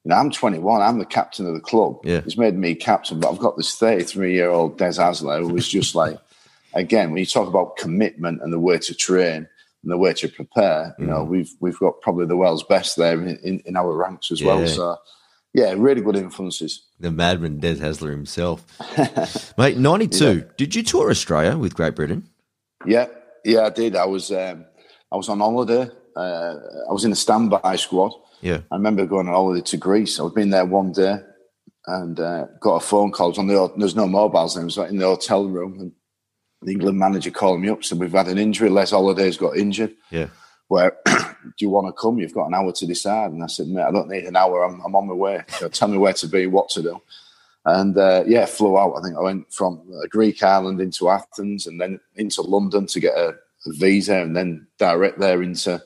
[0.06, 0.82] you know, I'm 21.
[0.82, 2.00] I'm the captain of the club.
[2.04, 2.20] Yeah.
[2.20, 5.66] He's made me captain, but I've got this 33 year old Des Hasler who was
[5.66, 6.18] just like,
[6.74, 9.48] again, when you talk about commitment and the way to train
[9.82, 11.08] and the way to prepare, you Mm.
[11.08, 14.44] know, we've we've got probably the world's best there in, in, in our ranks as
[14.44, 14.68] well.
[14.68, 14.98] So,
[15.54, 16.84] yeah, really good influences.
[17.00, 18.66] The madman Des Hasler himself.
[19.58, 20.50] Mate, 92.
[20.58, 22.28] Did you tour Australia with Great Britain?
[22.86, 23.08] Yeah,
[23.44, 23.96] yeah, I did.
[23.96, 24.66] I was um,
[25.12, 25.90] I was on holiday.
[26.16, 26.56] Uh,
[26.90, 28.14] I was in a standby squad.
[28.42, 28.60] Yeah.
[28.72, 30.20] I remember going on holiday to Greece.
[30.20, 31.18] I'd been there one day
[31.88, 33.28] and uh, got a phone call.
[33.28, 34.56] It was on the there's no mobiles.
[34.56, 34.64] then.
[34.64, 35.92] It was like in the hotel room, and
[36.62, 37.84] the England manager called me up.
[37.84, 38.70] Said we've had an injury.
[38.70, 39.96] Les Holliday's got injured.
[40.12, 40.28] Yeah.
[40.68, 41.14] Where do
[41.60, 42.18] you want to come?
[42.18, 43.32] You've got an hour to decide.
[43.32, 44.64] And I said, mate, I don't need an hour.
[44.64, 45.44] I'm, I'm on my way.
[45.60, 47.02] So tell me where to be, what to do.
[47.66, 48.96] And uh, yeah, flew out.
[48.98, 53.00] I think I went from a Greek island into Athens and then into London to
[53.00, 55.82] get a, a visa and then direct there into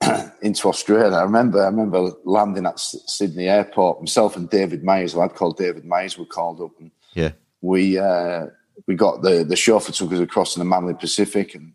[0.42, 1.14] into Australia.
[1.16, 4.00] I remember I remember landing at S- Sydney Airport.
[4.00, 7.32] Myself and David Mayes, a lad called David Mayes, were called up and Yeah.
[7.60, 8.46] we uh,
[8.86, 11.74] we got the the chauffeur took us across in the Manly Pacific and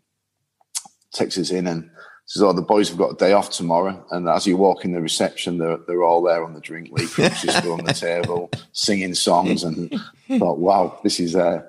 [1.12, 1.90] takes us in and
[2.32, 4.92] says, "Oh, the boys have got a day off tomorrow." And as you walk in
[4.92, 9.64] the reception, they're they're all there on the drink just on the table, singing songs,
[9.64, 9.92] and
[10.30, 11.62] I thought, "Wow, this is uh,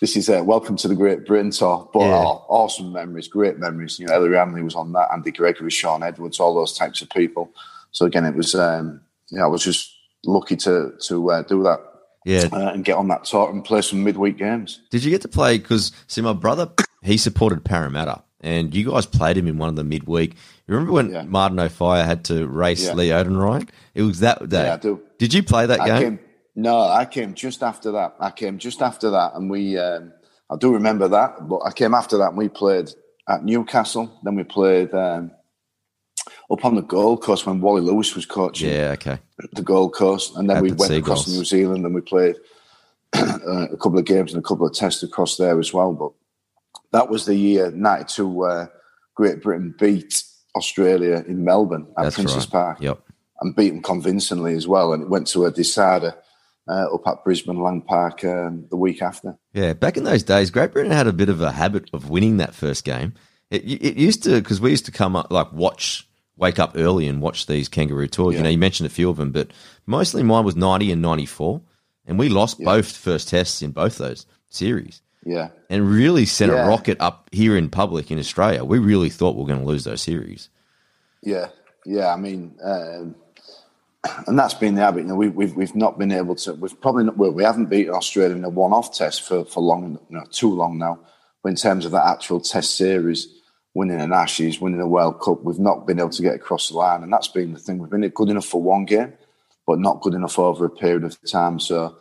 [0.00, 2.24] this is uh, welcome to the Great Britain tour." But Yeah.
[2.24, 3.98] oh, awesome memories, great memories.
[3.98, 7.10] You know, Ellery Hanley was on that, Andy Gregory, Shaun Edwards, all those types of
[7.10, 7.50] people.
[7.92, 11.80] So again, it was um, yeah, I was just lucky to to uh, do that
[12.24, 12.48] Yeah.
[12.52, 14.80] uh, and get on that tour and play some midweek games.
[14.90, 15.58] Did you get to play?
[15.58, 16.68] Because see, my brother
[17.02, 20.34] he supported Parramatta, and you guys played him in one of the midweek.
[20.66, 21.22] You remember when Yeah.
[21.24, 22.94] Martin Offiah had to race Yeah.
[22.94, 23.68] Lee Oudenryn?
[23.94, 24.64] It was that day.
[24.64, 25.00] Yeah, I do.
[25.18, 26.02] Did you play that I game?
[26.02, 26.18] came.
[26.54, 28.14] No, I came just after that.
[28.20, 29.78] I came just after that, and we.
[29.78, 30.12] Um,
[30.50, 32.90] I do remember that, but I came after that, and we played
[33.28, 34.10] at Newcastle.
[34.22, 35.30] Then we played um,
[36.50, 38.90] up on the Gold Coast when Wally Lewis was coaching yeah.
[38.92, 39.18] Okay.
[39.52, 41.24] the Gold Coast, and then we went across Seagulls.
[41.24, 42.36] to New Zealand, and we played
[43.14, 45.92] uh, a couple of games and a couple of tests across there as well.
[45.94, 46.12] But
[46.92, 48.72] that was the year '92 where
[49.14, 50.22] Great Britain beat
[50.56, 52.50] Australia in Melbourne at That's Princes right.
[52.50, 53.00] Park Yep.
[53.40, 54.92] and beat them convincingly as well.
[54.92, 56.14] And it went to a decider
[56.68, 59.36] uh, up at Brisbane Lang Park um, the week after.
[59.52, 62.36] Yeah, back in those days, Great Britain had a bit of a habit of winning
[62.36, 63.14] that first game.
[63.50, 67.06] It, it used to because we used to come up like watch, wake up early
[67.08, 68.36] and watch these kangaroo tours.
[68.36, 69.50] You know, you mentioned a few of them, but
[69.86, 71.60] mostly mine was ninety and ninety four,
[72.06, 76.56] and we lost both first tests in both those series, Yeah, and really sent a
[76.56, 78.64] rocket up here in public in Australia.
[78.64, 80.48] We really thought we were going to lose those series.
[81.22, 81.48] yeah,
[81.86, 82.12] yeah.
[82.12, 83.14] I mean, um,
[84.26, 85.02] and that's been the habit.
[85.02, 86.54] You know, we, we've we've not been able to.
[86.54, 89.98] We've probably not, well, we haven't beaten Australia in a one-off test for for long,
[90.10, 90.98] you know, too long now.
[91.42, 93.28] But in terms of that actual test series,
[93.74, 96.76] winning an Ashes, winning a World Cup, we've not been able to get across the
[96.76, 97.78] line, and that's been the thing.
[97.78, 99.12] We've been good enough for one game,
[99.66, 101.58] but not good enough over a period of time.
[101.58, 101.96] So,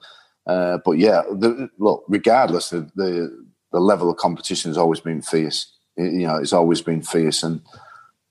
[0.48, 5.22] uh, but yeah, the, look, regardless, the, the the level of competition has always been
[5.22, 5.72] fierce.
[5.96, 7.62] It- you know, it's always been fierce, and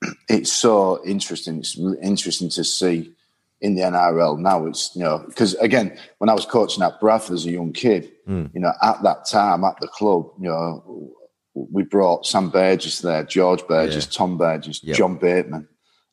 [0.29, 1.59] it's so interesting.
[1.59, 3.13] It's interesting to see
[3.61, 4.67] in the NRL now.
[4.67, 8.11] It's you know because again, when I was coaching at Bradford as a young kid,
[8.27, 11.13] you know, at that time at the club, you know,
[11.55, 14.13] we brought Sam Burgess there, George Burgess, Yeah.
[14.13, 14.97] Tom Burgess, Yep.
[14.97, 15.69] John Bateman,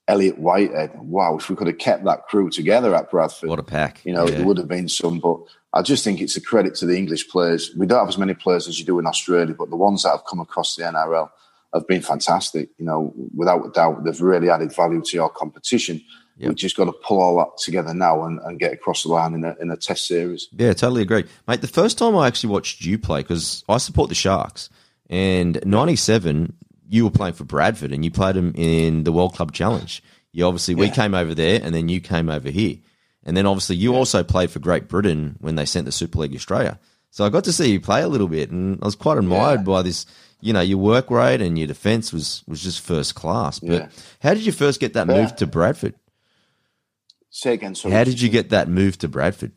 [0.07, 0.91] Elliot Whitehead.
[0.99, 4.01] Wow, if we could have kept that crew together at Bradford, What a pack!
[4.03, 4.37] you know, Yeah.
[4.37, 5.39] there would have been some, but
[5.77, 7.71] I just think it's a credit to the English players.
[7.75, 10.09] We don't have as many players as you do in Australia, but the ones that
[10.09, 11.29] have come across the NRL
[11.71, 12.69] have been fantastic.
[12.79, 16.01] You know, without a doubt, they've really added value to your competition.
[16.37, 16.47] Yep.
[16.47, 19.35] We've just got to pull all that together now and, and get across the line
[19.35, 20.47] in a, in a test series.
[20.51, 21.61] Yeah, totally agree, mate.
[21.61, 24.71] The first time I actually watched you play because I support the Sharks,
[25.11, 26.53] and '97
[26.89, 30.01] you were playing for Bradford, and you played them in the World Club Challenge.
[30.31, 32.77] You obviously we came over there, and then you came over here,
[33.27, 36.33] and then obviously you also played for Great Britain when they sent the Super League
[36.35, 36.79] Australia.
[37.11, 39.59] So I got to see you play a little bit, and I was quite admired
[39.59, 39.63] Yeah.
[39.65, 40.05] by this.
[40.41, 43.59] You know, your work rate and your defence was was just first class.
[43.59, 43.87] But Yeah.
[44.21, 45.13] how did you first get that Yeah.
[45.21, 45.93] move to Bradford?
[47.29, 47.93] Say again, sorry.
[47.93, 49.51] How did you get that move to Bradford?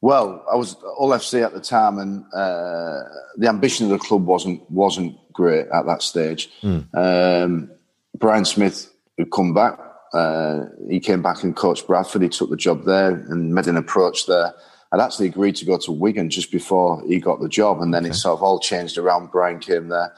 [0.00, 3.00] Well, I was all FC at the time, and uh,
[3.38, 6.50] the ambition of the club wasn't wasn't great at that stage.
[6.92, 7.70] Um,
[8.18, 9.78] Brian Smith had come back.
[10.14, 12.22] Uh, he came back and coached Bradford.
[12.22, 14.54] He took the job there and made an approach there.
[14.92, 18.06] I'd actually agreed to go to Wigan just before he got the job, and then
[18.06, 19.32] it sort of all changed around.
[19.32, 20.14] Brian came there,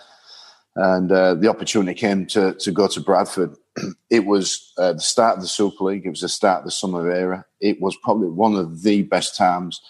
[0.74, 3.56] and uh, the opportunity came to to go to Bradford.
[4.08, 6.06] It was uh, the start of the Super League.
[6.06, 7.44] It was the start of the summer era.
[7.60, 9.80] It was probably one of the best times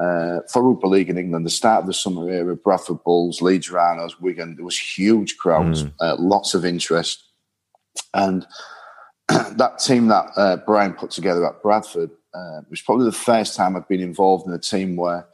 [0.00, 1.46] uh, for rugby league in England.
[1.46, 4.56] The start of the summer era, Bradford Bulls, Leeds Rhinos, Wigan.
[4.56, 7.24] There was huge crowds, uh, lots of interest,
[8.12, 8.46] and
[9.28, 13.76] that team that uh, Brian put together at Bradford uh, was probably the first time
[13.76, 15.26] I've been involved in a team where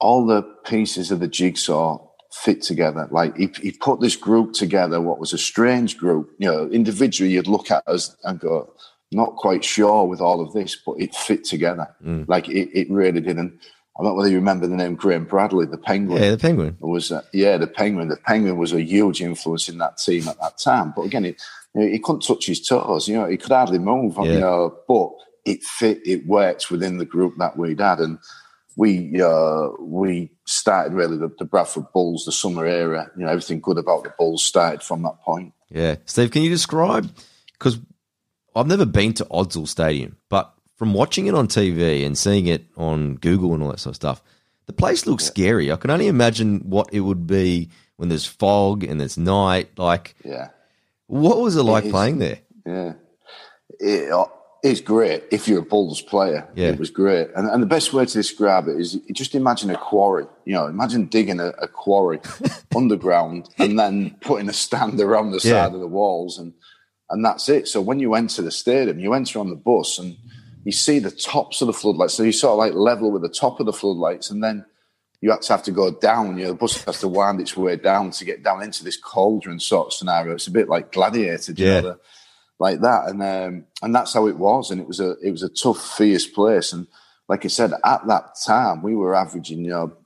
[0.00, 3.08] all the pieces of the jigsaw fit together.
[3.10, 6.30] Like he, he put this group together, what was a strange group.
[6.38, 8.72] You know, individually you'd look at us and go,
[9.10, 11.88] not quite sure with all of this, but it fit together.
[12.28, 13.38] Like it, it really did.
[13.38, 13.58] And
[13.98, 16.76] I don't know whether you remember the name Graham Bradley, the Penguin Yeah, the Penguin.
[16.80, 18.08] was uh, yeah the penguin.
[18.08, 20.92] The penguin was a huge influence in that team at that time.
[20.94, 21.42] But again, it,
[21.74, 23.08] you know, he couldn't touch his toes.
[23.08, 24.14] You know, he could hardly move.
[24.18, 24.24] Yeah.
[24.24, 25.10] You know, but
[25.44, 26.00] it fit.
[26.06, 28.18] It worked within the group that we'd had, and
[28.76, 33.10] we uh, we started really the, the Bradford Bulls, the summer era.
[33.16, 35.52] You know, everything good about the Bulls started from that point.
[35.70, 35.96] Yeah.
[36.06, 37.10] Steve, can you describe?
[37.52, 37.78] Because
[38.54, 42.64] I've never been to Odsal Stadium, but from watching it on TV and seeing it
[42.76, 44.22] on Google and all that sort of stuff,
[44.66, 45.70] the place looks scary.
[45.70, 49.76] I can only imagine what it would be when there's fog and there's night.
[49.76, 50.48] Like, Yeah.
[51.08, 51.90] what was it like is.
[51.90, 52.38] playing there?
[52.64, 52.92] Yeah.
[53.80, 54.26] It, uh,
[54.62, 56.46] it's great if you're a Bulls player.
[56.54, 56.68] Yeah.
[56.68, 57.28] It was great.
[57.36, 60.26] And, and the best way to describe it is just imagine a quarry.
[60.44, 62.20] You know, imagine digging a, a quarry
[62.76, 65.64] underground and then putting a stand around the Yeah.
[65.64, 66.54] side of the walls and
[67.10, 67.66] and that's it.
[67.68, 70.16] So when you enter the stadium, you enter on the bus and
[70.68, 72.12] you see the tops of the floodlights.
[72.12, 74.66] So you sort of like level with the top of the floodlights and then
[75.22, 76.36] you actually have to go down.
[76.36, 78.98] You know, the bus has to wind its way down to get down into this
[78.98, 80.34] cauldron sort of scenario.
[80.34, 81.80] It's a bit like Gladiator, Yeah.
[81.80, 81.96] know,
[82.58, 83.08] like that.
[83.08, 84.70] And um, and that's how it was.
[84.70, 86.74] And it was a it was a tough, fierce place.
[86.74, 86.86] And
[87.30, 89.96] like I said, at that time, we were averaging, you know,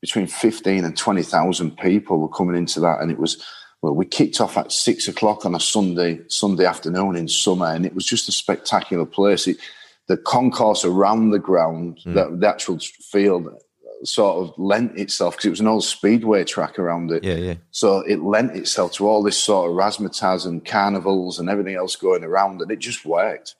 [0.00, 3.42] between fifteen and twenty thousand people were coming into that, and it was.
[3.82, 7.86] Well, we kicked off at six o'clock on a Sunday Sunday afternoon in summer, and
[7.86, 9.46] it was just a spectacular place.
[9.46, 9.56] It,
[10.10, 12.14] the concourse around the ground, hmm.
[12.14, 13.48] the, the actual field,
[14.02, 17.22] sort of lent itself because it was an old speedway track around it.
[17.22, 17.54] Yeah, yeah.
[17.70, 21.94] So it lent itself to all this sort of razzmatazz and carnivals and everything else
[21.94, 23.54] going around, and it just worked.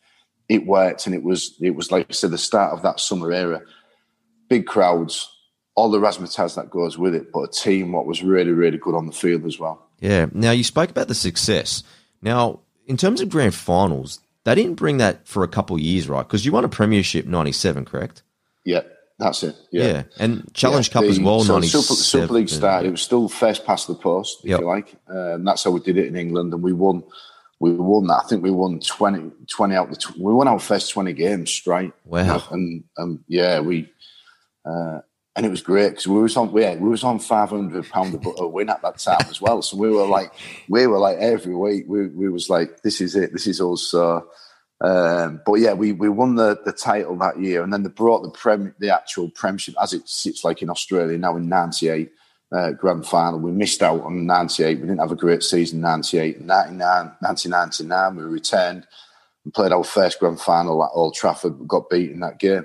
[0.49, 3.31] It worked, and it was it was like I said, the start of that summer
[3.31, 3.63] era.
[4.49, 5.33] Big crowds,
[5.77, 8.97] all the razzmatazz that goes with it, but a team what was really really good
[8.97, 9.87] on the field as well.
[10.01, 10.27] Yeah.
[10.33, 11.85] Now you spoke about the success.
[12.23, 16.09] Now, in terms of grand finals, they didn't bring that for a couple of years,
[16.09, 16.23] right?
[16.27, 18.23] Because you won a premiership '97, correct?
[18.65, 18.83] Yeah,
[19.19, 19.57] that's it.
[19.73, 19.85] Yeah.
[19.87, 20.03] Yeah.
[20.19, 22.89] And Challenge Yeah, Cup as well, So Super, Super League started.
[22.89, 24.61] It was still first past the post, if Yep.
[24.61, 24.95] you like.
[25.09, 27.03] Uh, and that's how we did it in England, and we won.
[27.59, 28.23] We won that.
[28.25, 29.97] I think we won 20, 20 out the.
[29.97, 31.93] Tw- we won our first twenty games straight.
[32.07, 32.43] Wow.
[32.51, 33.91] And and yeah, we.
[34.65, 35.01] Uh,
[35.37, 38.19] and it was great because we was on yeah, we was on five hundred pound
[38.39, 39.63] a win at that time as well.
[39.63, 40.33] So we were like
[40.69, 43.95] we were like every week we we was like this is it, this is us.
[44.83, 48.23] Um, but yeah, we, we won the, the title that year, and then they brought
[48.23, 52.11] the prem the actual premiership as it sits like in Australia now in '98
[52.53, 53.39] uh, grand final.
[53.39, 54.77] We missed out on '98.
[54.77, 56.41] We didn't have a great season '98.
[56.41, 56.81] '99,
[57.21, 58.87] 1999, we returned
[59.45, 61.61] and played our first grand final at Old Trafford.
[61.61, 62.65] We got beat in that game.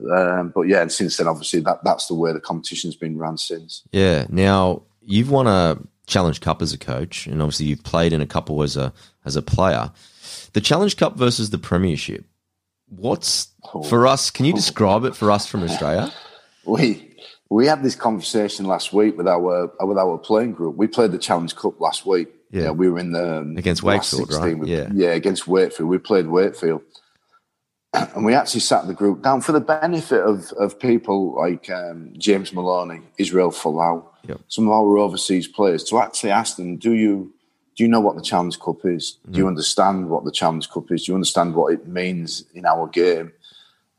[0.00, 3.38] Um, but yeah, and since then, obviously, that that's the way the competition's been run
[3.38, 3.82] since.
[3.92, 4.26] Yeah.
[4.28, 8.26] Now you've won a Challenge Cup as a coach, and obviously you've played in a
[8.26, 8.92] couple as a
[9.24, 9.92] as a player.
[10.52, 12.24] The Challenge Cup versus the Premiership.
[12.88, 13.48] What's
[13.88, 14.30] for us?
[14.30, 16.12] Can you describe it for us from Australia?
[16.66, 17.14] We
[17.50, 20.76] we had this conversation last week with our with our playing group.
[20.76, 22.28] We played the Challenge Cup last week.
[22.50, 22.70] Yeah.
[22.70, 24.68] we were in the um, Against Wakefield, 16 right?
[24.68, 24.88] Yeah.
[24.94, 25.88] yeah, against Wakefield.
[25.90, 26.82] We played Wakefield,
[27.94, 32.12] and we actually sat the group down for the benefit of of people like um,
[32.18, 34.40] James Maloney, Israel Folau, Yep.
[34.48, 37.32] some of our overseas players to actually ask them, do you
[37.76, 39.18] do you know what the Challenge Cup is?
[39.24, 39.36] Do Mm.
[39.38, 41.04] you understand what the Challenge Cup is?
[41.04, 43.32] Do you understand what it means in our game?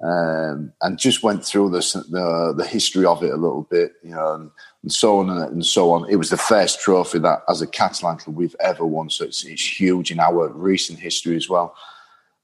[0.04, 1.80] Um, and just went through the,
[2.10, 4.52] the the history of it a little bit, you know, and,
[4.84, 6.10] and so on and, and so on.
[6.10, 9.46] It was the first trophy that, as a Catalan club, we've ever won, so it's,
[9.46, 11.76] it's huge in our recent history as well.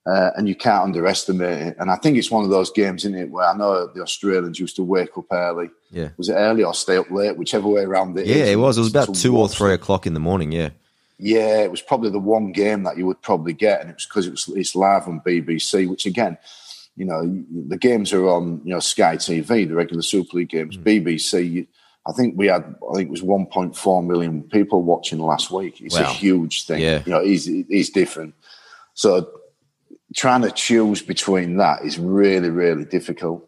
[0.03, 1.75] Uh, and you can't underestimate it.
[1.79, 4.59] And I think it's one of those games, isn't it, where I know the Australians
[4.59, 5.69] used to wake up early.
[5.91, 6.09] Yeah.
[6.17, 8.35] Was it early or stay up late, whichever way around it is.
[8.35, 8.77] Yeah, it was.
[8.77, 10.51] It was about two or three o'clock in the morning.
[10.51, 10.69] Yeah.
[11.19, 14.05] yeah, it was probably the one game that you would probably get, and it was
[14.07, 15.87] because it was it's live on BBC.
[15.87, 16.35] Which again,
[16.97, 17.21] you know,
[17.67, 20.77] the games are on you know Sky TV, the regular Super League games.
[20.77, 21.67] BBC,
[22.07, 25.79] I think we had, I think it was 1.4 million people watching last week.
[25.79, 26.09] It's Wow.
[26.09, 26.81] a huge thing.
[26.81, 27.03] Yeah.
[27.05, 28.33] You know, it's, it's different.
[28.95, 29.29] So
[30.15, 33.47] trying to choose between that is really, really difficult.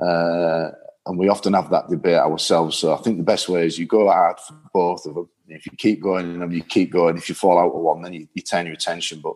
[0.00, 0.70] Uh,
[1.06, 2.76] and we often have that debate ourselves.
[2.76, 5.28] So I think the best way is you go hard for both of them.
[5.48, 7.16] If you keep going in them, you keep going.
[7.16, 9.20] If you fall out of one, then you, you turn your attention.
[9.20, 9.34] But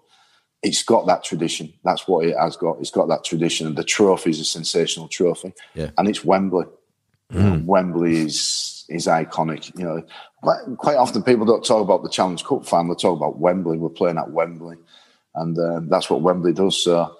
[0.62, 1.72] it's got that tradition.
[1.82, 2.78] That's what it has got.
[2.80, 3.66] It's got that tradition.
[3.66, 5.54] And the trophy is a sensational trophy.
[5.74, 5.90] Yeah.
[5.96, 6.66] And it's Wembley.
[7.30, 9.76] Know, Wembley is is iconic.
[9.78, 10.02] You know,
[10.42, 12.94] quite, quite often people don't talk about the Challenge Cup final.
[12.94, 13.78] They talk about Wembley.
[13.78, 14.76] We're playing at Wembley,
[15.34, 16.82] and um, that's what Wembley does.
[16.82, 17.14] So,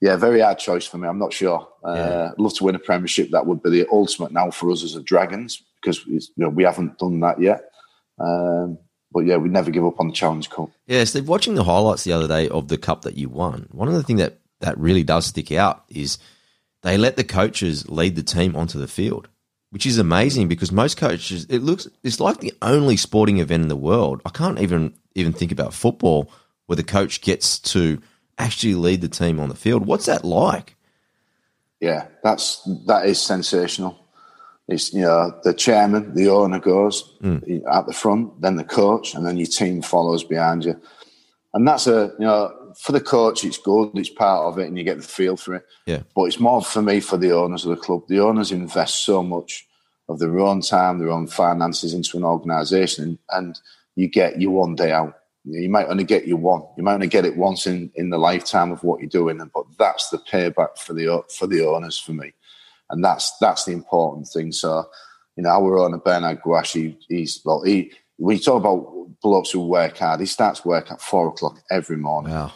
[0.00, 1.08] yeah, very hard choice for me.
[1.08, 1.66] I'm not sure.
[1.82, 3.30] Uh, I'd love to win a Premiership.
[3.30, 6.64] That would be the ultimate now for us as a Dragons because you know we
[6.64, 7.70] haven't done that yet.
[8.18, 8.78] Um,
[9.12, 10.70] but yeah, we never give up on the Challenge Cup.
[10.86, 13.88] Yeah, Steve, watching the highlights the other day of the cup that you won, one
[13.88, 16.18] of the things that, that really does stick out is
[16.82, 19.28] they let the coaches lead the team onto the field,
[19.70, 23.68] which is amazing because most coaches, it looks, it's like the only sporting event in
[23.68, 24.20] the world.
[24.26, 26.30] I can't even even think about football
[26.66, 28.00] where the coach gets to
[28.38, 29.86] actually lead the team on the field.
[29.86, 30.76] What's that like?
[31.80, 33.98] yeah, that's that is sensational.
[34.68, 37.38] It's you know the chairman, the owner goes hmm.
[37.70, 40.80] at the front, then the coach, and then your team follows behind you,
[41.54, 43.90] and that's a you know for the coach, it's good.
[43.94, 45.66] It's part of it, and you get the feel for it.
[45.86, 46.02] Yeah.
[46.14, 48.02] But it's more for me for the owners of the club.
[48.08, 49.66] The owners invest so much
[50.08, 53.60] of their own time, their own finances into an organisation, and, and
[53.94, 55.14] you get your one day out.
[55.48, 56.62] You might only get your one.
[56.76, 59.64] You might only get it once in, in the lifetime of what you're doing, but
[59.78, 62.32] that's the payback for the for the owners for me,
[62.90, 64.50] and that's that's the important thing.
[64.50, 64.84] So,
[65.36, 69.98] you know, our owner Bernard Guasch, he's well, he we talk about blokes who work
[69.98, 70.18] hard.
[70.18, 72.32] He starts work at four o'clock every morning.
[72.32, 72.52] Wow.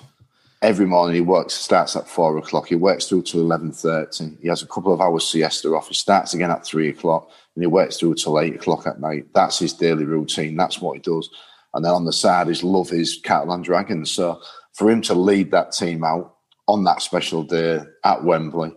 [0.62, 2.68] Every morning he works, starts at four o'clock.
[2.68, 4.36] He works through to eleven thirty.
[4.43, 5.88] He has a couple of hours siesta off.
[5.88, 9.26] He starts again at three o'clock, and he works through till eight o'clock at night.
[9.32, 10.57] That's his daily routine.
[10.57, 11.30] That's what he does.
[11.75, 14.11] And then on the side, his love is Catalan Dragons.
[14.11, 14.41] So
[14.75, 16.35] for him to lead that team out
[16.66, 18.73] on that special day at Wembley,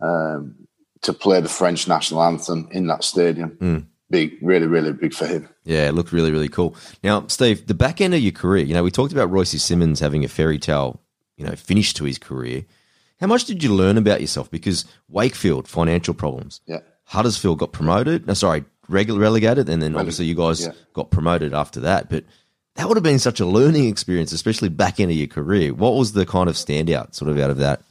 [0.00, 0.54] um,
[1.02, 3.86] to play the French national anthem in that stadium, Mm.
[4.10, 5.48] big, really, really big for him.
[5.64, 6.74] Yeah, it looked really, really cool.
[7.02, 10.00] Now, Steve, the back end of your career, you know, we talked about Royce Simmons
[10.00, 11.00] having a fairy tale,
[11.36, 12.64] you know, finish to his career.
[13.20, 14.50] How much did you learn about yourself?
[14.50, 16.60] Because Wakefield, financial problems.
[16.66, 16.80] Yeah.
[17.04, 18.26] Huddersfield got promoted.
[18.26, 20.72] No, sorry, regu- relegated, and then obviously you guys yeah.
[20.92, 22.08] got promoted after that.
[22.08, 22.24] But
[22.76, 25.72] that would have been such a learning experience, especially back of your career.
[25.72, 27.82] What was the kind of standout sort of out of that?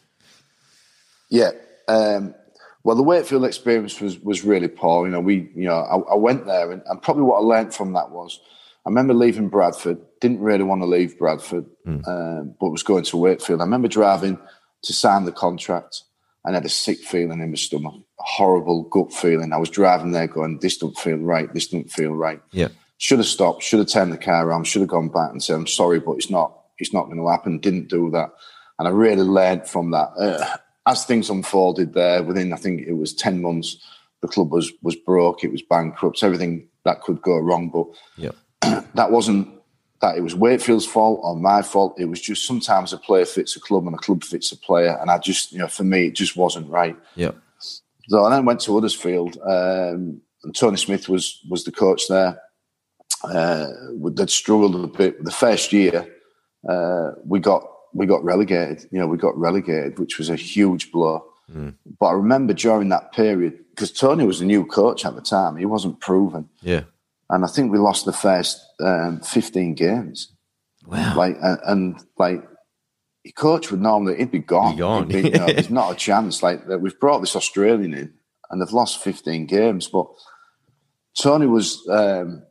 [1.29, 1.51] Yeah.
[1.87, 2.35] Um,
[2.83, 5.05] well, the Wakefield experience was was really poor.
[5.05, 7.73] You know, we, you know, I, I went there, and, and probably what I learned
[7.73, 8.39] from that was,
[8.85, 9.99] I remember leaving Bradford.
[10.19, 13.61] Didn't really want to leave Bradford, um, but was going to Wakefield.
[13.61, 14.37] I remember driving
[14.83, 16.03] to sign the contract,
[16.43, 19.53] and had a sick feeling in my stomach, horrible gut feeling.
[19.53, 21.53] I was driving there, going, "This don't feel right.
[21.53, 22.69] This don't feel right." Yeah.
[22.97, 23.63] Should have stopped.
[23.63, 24.65] Should have turned the car around.
[24.65, 26.57] Should have gone back and said, "I'm sorry, but it's not.
[26.78, 28.32] It's not going to happen." Didn't do that,
[28.80, 30.09] and I really learned from that.
[30.17, 33.78] Uh, as things unfolded there, within I think it was ten months,
[34.21, 35.43] the club was was broke.
[35.43, 36.24] It was bankrupt.
[36.24, 38.32] Everything that could go wrong, but Yeah.
[38.95, 39.47] that wasn't
[40.01, 41.95] that it was Wakefield's fault or my fault.
[41.97, 44.97] It was just sometimes a player fits a club and a club fits a player,
[44.99, 46.97] and I just you know for me it just wasn't right.
[47.15, 47.32] Yeah.
[48.10, 52.39] So I then went to Huddersfield, um, and Tony Smith was was the coach there.
[53.24, 53.68] Uh,
[54.12, 55.24] they'd struggled a bit.
[55.24, 56.06] The first year,
[56.70, 58.88] uh, we got we got relegated.
[58.91, 61.24] You know, we got relegated, which was a huge blow.
[61.99, 65.56] But I remember during that period because Tony was a new coach at the time;
[65.56, 66.84] he wasn't proven, Yeah.
[67.30, 70.30] and I think we lost the first um, fifteen games.
[70.88, 71.14] Wow.
[71.16, 72.43] Like and, and like.
[73.24, 74.76] Your coach would normally he'd be gone.
[74.76, 75.07] Be gone.
[75.07, 76.43] Be, you know, there's not a chance.
[76.43, 78.13] Like that, we've brought this Australian in,
[78.49, 79.88] and they've lost 15 games.
[79.88, 80.07] But
[81.17, 82.43] Tony was, um,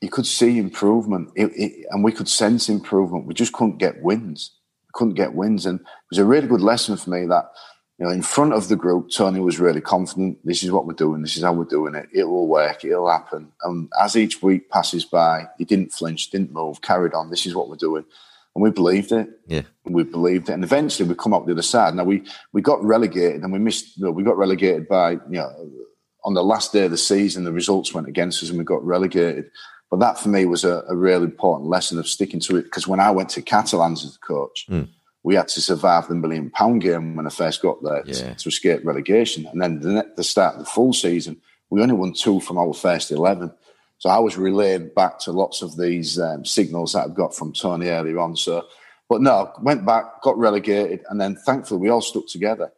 [0.00, 3.26] you could see improvement, it, it, and we could sense improvement.
[3.26, 4.52] We just couldn't get wins.
[4.88, 7.50] We couldn't get wins, and it was a really good lesson for me that
[7.98, 10.38] you know, in front of the group, Tony was really confident.
[10.44, 11.22] This is what we're doing.
[11.22, 12.08] This is how we're doing it.
[12.12, 12.84] It will work.
[12.84, 13.52] It'll happen.
[13.62, 17.30] And as each week passes by, he didn't flinch, didn't move, carried on.
[17.30, 18.04] This is what we're doing,
[18.54, 19.62] and we believed it Yeah.
[19.84, 21.94] we believed it, and eventually we come up the other side.
[21.94, 23.96] Now we we got relegated, and we missed.
[23.96, 25.50] You know, we got relegated by you know
[26.24, 27.44] on the last day of the season.
[27.44, 29.50] The results went against us, and we got relegated.
[29.90, 32.88] But that for me was a, a real important lesson of sticking to it because
[32.88, 34.84] when I went to Catalans as a coach, hmm.
[35.22, 38.14] we had to survive the million pound game when I first got there Yeah.
[38.14, 41.40] to, to escape relegation, and then the, the start of the full season,
[41.70, 43.52] we only won two from our first eleven.
[44.04, 47.54] So I was relaying back to lots of these um, signals that I've got from
[47.54, 48.36] Tony earlier on.
[48.36, 48.66] So,
[49.08, 52.70] but no, went back, got relegated, and then thankfully we all stuck together.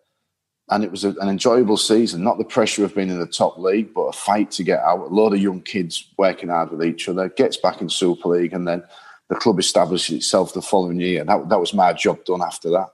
[0.70, 3.59] And it was a, an enjoyable season, not the pressure of being in the top
[3.59, 5.01] league, but a fight to get out.
[5.01, 8.53] A lot of young kids working hard with each other, gets back in Super League,
[8.53, 8.85] and then
[9.29, 11.24] the club established itself the following year.
[11.24, 12.91] That, that was my job done after that.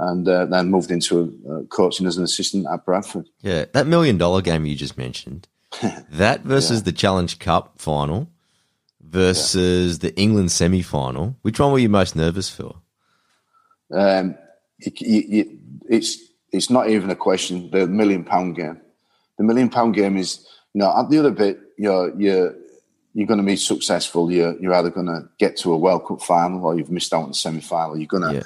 [0.00, 3.28] And uh, then moved into uh, coaching as an assistant at Bradford.
[3.40, 3.66] Yeah.
[3.72, 5.46] That million dollar game you just mentioned,
[6.10, 8.28] that versus the Challenge Cup final
[9.00, 12.76] versus the England semi final, which one were you most nervous for?
[13.92, 14.36] Um,
[14.80, 15.48] it, it,
[15.88, 16.18] it's
[16.52, 17.70] it's not even a question.
[17.70, 18.80] The million pound game,
[19.38, 22.54] the million pound game is you know at the other bit you're you're
[23.14, 24.30] you're going to be successful.
[24.30, 27.22] You're you're either going to get to a World Cup final or you've missed out
[27.22, 27.96] on the semi final.
[27.96, 28.42] You're going to Yeah.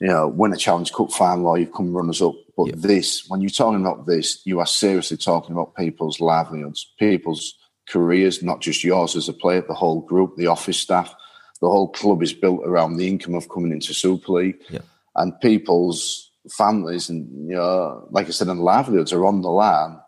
[0.00, 2.34] you know win a Challenge Cup final or you've come runners up.
[2.56, 2.74] But Yeah.
[2.76, 7.54] this, when you're talking about this, you are seriously talking about people's livelihoods, people's
[7.88, 9.62] careers, not just yours as a player.
[9.66, 11.14] The whole group, the office staff,
[11.60, 14.80] the whole club is built around the income of coming into Super League Yeah.
[15.16, 19.98] and people's families and you know, like I said, and livelihoods are on the line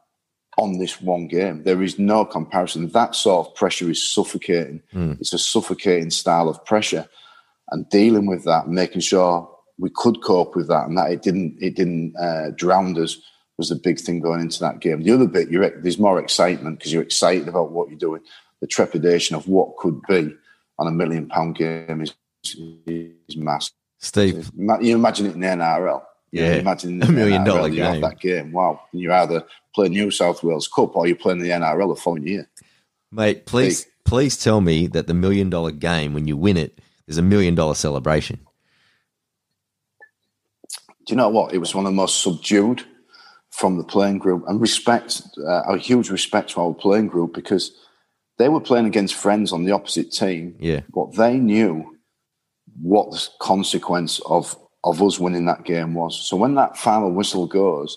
[0.58, 1.62] on this one game.
[1.64, 2.88] There is no comparison.
[2.90, 4.82] That sort of pressure is suffocating.
[4.92, 5.12] Hmm.
[5.20, 7.06] It's a suffocating style of pressure,
[7.70, 9.48] and dealing with that, making sure
[9.78, 13.18] we could cope with that, and that it didn't it didn't uh, drown us
[13.56, 15.02] was the big thing going into that game.
[15.02, 18.20] The other bit, you're, there's more excitement because you're excited about what you're doing.
[18.60, 20.34] The trepidation of what could be
[20.78, 22.14] on a million pound game is,
[22.86, 23.74] is massive.
[24.00, 26.02] Steve, You imagine it in the NRL.
[26.32, 26.54] You Yeah.
[26.54, 28.00] imagine A million dollar have game.
[28.00, 28.50] that game.
[28.52, 28.80] Wow.
[28.92, 29.44] And you're either
[29.74, 32.48] playing New South Wales Cup or you're playing the NRL the following year.
[33.12, 37.18] mate, please, please tell me that the million dollar game, when you win it, there's
[37.18, 38.40] a million dollar celebration.
[41.06, 41.52] Do you know what?
[41.52, 42.84] It was one of the most subdued
[43.50, 47.72] from the playing group, and respect, uh, a huge respect to our playing group because
[48.38, 50.56] they were playing against friends on the opposite team.
[50.58, 50.80] Yeah.
[50.92, 51.96] but they knew
[52.80, 56.28] what the consequence of of us winning that game was.
[56.28, 57.96] So when that final whistle goes,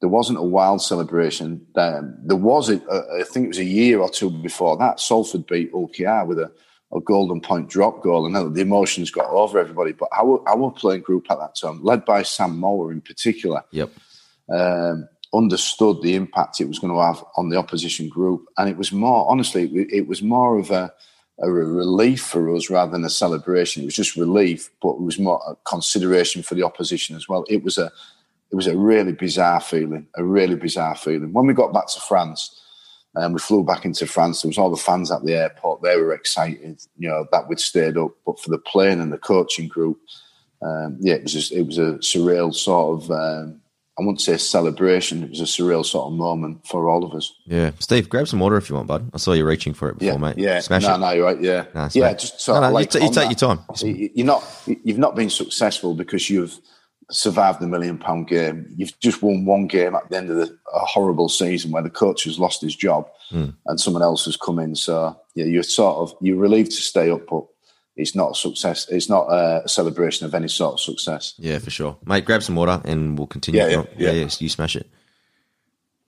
[0.00, 1.66] there wasn't a wild celebration.
[1.76, 5.00] Um, there was, a, a, I think it was a year or two before that,
[5.00, 6.50] Salford beat Hull KR with a,
[6.94, 9.92] a golden point drop goal, and the emotions got over everybody.
[9.92, 13.90] But our, our playing group at that time, led by Sam Moa in particular, Yep.
[14.50, 18.76] um, understood the impact it was going to have on the opposition group, and it
[18.76, 20.92] was more honestly, it, was more of a,
[21.40, 23.82] a relief for us rather than a celebration.
[23.82, 27.44] It was just relief, but it was more a consideration for the opposition as well.
[27.48, 27.90] It was a
[28.52, 31.32] it was a really bizarre feeling, a really bizarre feeling.
[31.32, 32.60] When we got back to France,
[33.14, 35.82] and we flew back into France, there was all the fans at the airport.
[35.82, 38.12] They were excited, you know, that we'd stayed up.
[38.26, 39.98] But for the plane and the coaching group,
[40.62, 43.10] um, yeah, it was just, it was a surreal sort of.
[43.10, 43.60] Um,
[43.96, 45.22] I wouldn't say celebration.
[45.22, 47.32] It was a surreal sort of moment for all of us.
[47.46, 47.70] Yeah.
[47.78, 49.08] Steve, grab some water if you want, bud.
[49.14, 50.36] I saw you reaching for it before, Yeah, mate.
[50.36, 50.58] yeah.
[50.58, 50.98] Smash no, it.
[50.98, 51.40] no, you're right.
[51.40, 52.12] Yeah, No, yeah.
[52.14, 53.60] Just sort No, of no, you like ta- you take that, your time.
[54.16, 54.44] You're not.
[54.66, 56.58] You've not been successful because you've
[57.10, 58.72] survived the million pound game.
[58.76, 61.90] You've just won one game at the end of the, a horrible season where the
[61.90, 63.50] coach has lost his job Hmm.
[63.66, 64.76] and someone else has come in.
[64.76, 67.44] So yeah, you're sort of you're relieved to stay up, but
[67.96, 68.86] it's not a success.
[68.90, 71.34] It's not a celebration of any sort of success.
[71.38, 71.96] Yeah, for sure.
[72.04, 73.60] Mate, grab some water and we'll continue.
[73.60, 74.22] Yeah, yeah, yeah, yeah.
[74.24, 74.88] yeah, you smash it.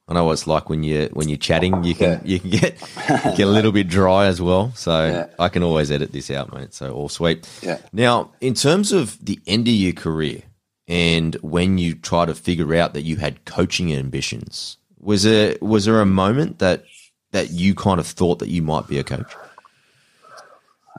[0.08, 1.82] I know what it's like when you when you're chatting.
[1.82, 4.72] You can you can get you get a little bit dry as well.
[4.74, 5.28] So.
[5.38, 6.74] I can always edit this out, mate.
[6.74, 7.48] So all sweet.
[7.62, 7.78] Yeah.
[7.92, 10.42] Now, in terms of the end of your career
[10.88, 15.84] and when you try to figure out that you had coaching ambitions, was there was
[15.84, 16.84] there a moment that
[17.32, 19.34] that you kind of thought that you might be a coach?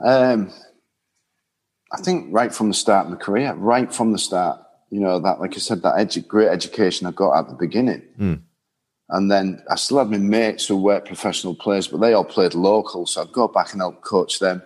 [0.04, 0.52] Um,
[1.92, 4.60] I think right from the start of my career, right from the start,
[4.90, 8.02] you know, that, like I said, that edu- great education I got at the beginning.
[9.10, 12.54] And then I still had my mates who were professional players, but they all played
[12.54, 13.06] local.
[13.06, 14.62] So I'd go back and help coach them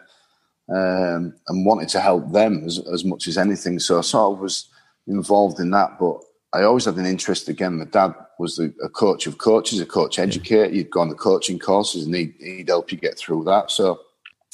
[0.69, 3.79] um, and wanted to help them as, as much as anything.
[3.79, 4.69] So I sort of was
[5.07, 5.99] involved in that.
[5.99, 6.21] But
[6.53, 7.79] I always had an interest again.
[7.79, 10.73] My dad was the, a coach of coaches, a coach educator.
[10.73, 13.71] You'd go on the coaching courses and he'd, he'd help you get through that.
[13.71, 14.01] So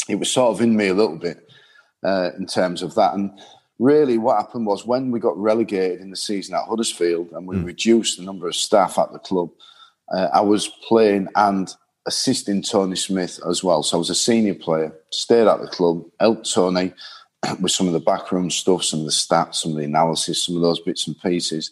[0.08, 1.48] it was sort of in me a little bit
[2.04, 3.14] uh, in terms of that.
[3.14, 3.38] And
[3.78, 7.56] really, what happened was when we got relegated in the season at Huddersfield and we
[7.56, 9.50] reduced the number of staff at the club,
[10.12, 11.74] uh, I was playing and
[12.06, 13.82] assisting Tony Smith as well.
[13.82, 16.94] So I was a senior player, stayed at the club, helped Tony
[17.60, 20.56] with some of the backroom stuff, some of the stats, some of the analysis, some
[20.56, 21.70] of those bits and pieces.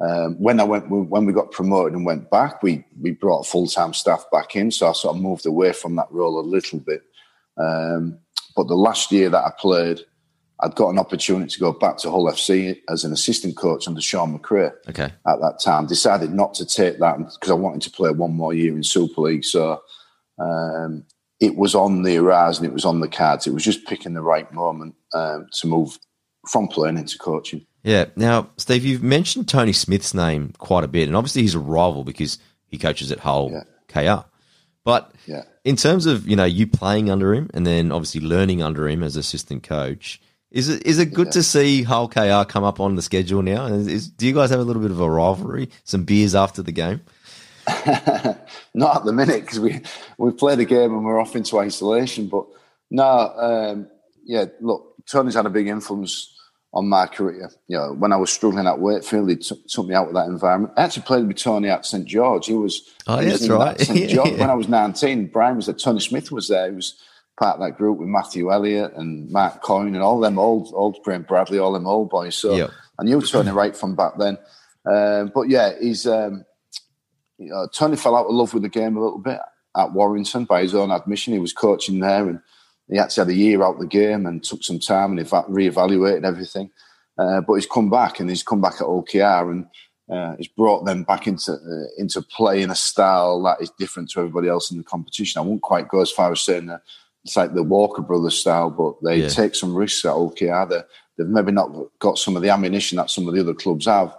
[0.00, 3.66] Um, when I went, when we got promoted and went back, we we brought full
[3.68, 4.70] time staff back in.
[4.70, 7.02] So I sort of moved away from that role a little bit.
[7.56, 8.18] Um,
[8.56, 10.00] but the last year that I played,
[10.60, 14.00] I'd got an opportunity to go back to Hull FC as an assistant coach under
[14.00, 15.04] Shaun McRae Okay.
[15.26, 15.86] at that time.
[15.86, 19.22] Decided not to take that because I wanted to play one more year in Super
[19.22, 19.44] League.
[19.44, 19.82] So
[20.38, 21.04] um,
[21.42, 23.46] it was on the horizon, it was on the cards.
[23.46, 25.98] It was just picking the right moment um, to move
[26.48, 27.66] from playing into coaching.
[27.82, 28.06] Yeah.
[28.16, 32.04] Now, Steve, you've mentioned Tony Smith's name quite a bit, and obviously he's a rival
[32.04, 33.64] because he coaches at Hull Yeah.
[33.88, 34.24] KR.
[34.84, 35.42] But Yeah.
[35.64, 39.02] in terms of you know you playing under him and then obviously learning under him
[39.02, 40.20] as assistant coach,
[40.50, 43.66] is it is it good to see Hull KR come up on the schedule now?
[43.66, 45.68] Is, is- do you guys have a little bit of a rivalry?
[45.84, 47.00] Some beers after the game?
[48.74, 49.80] Not at the minute because we
[50.18, 52.26] we played a game and we're off into isolation.
[52.28, 52.46] But
[52.90, 53.88] no, um,
[54.24, 54.46] yeah.
[54.60, 56.36] Look, Tony's had a big influence
[56.74, 57.50] on my career.
[57.68, 60.26] You know, when I was struggling at Wakefield, he took took me out of that
[60.26, 60.72] environment.
[60.76, 62.46] I actually played with Tony at St George.
[62.46, 62.90] He was.
[63.06, 63.80] Oh, he yeah, was that's right.
[63.80, 64.36] St George Yeah.
[64.40, 65.26] when I was nineteen.
[65.26, 65.74] Brian was there.
[65.74, 66.68] Tony Smith was there.
[66.70, 67.00] He was
[67.38, 71.02] part of that group with Matthew Elliott and Mark Coyne and all them old old
[71.02, 72.34] Graham Bradley, all them old boys.
[72.36, 72.70] So Yep.
[72.98, 74.38] I knew Tony right from back then.
[74.86, 76.06] Um, but yeah, he's.
[76.06, 76.44] Um,
[77.50, 79.40] know, Tony fell out of love with the game a little bit
[79.76, 81.32] at Warrington by his own admission.
[81.32, 82.40] He was coaching there and
[82.88, 85.44] he actually had a year out of the game and took some time and eva-
[85.48, 86.70] reevaluated everything.
[87.18, 89.66] Uh, but he's come back and he's come back at Hull KR and
[90.10, 94.10] uh, he's brought them back into uh, into play in a style that is different
[94.10, 95.38] to everybody else in the competition.
[95.38, 96.82] I won't quite go as far as saying that
[97.24, 99.28] it's like the Walker Brothers style, but they Yeah.
[99.28, 100.66] take some risks at Hull KR.
[100.68, 100.86] They're,
[101.16, 101.70] they've maybe not
[102.00, 104.14] got some of the ammunition that some of the other clubs have,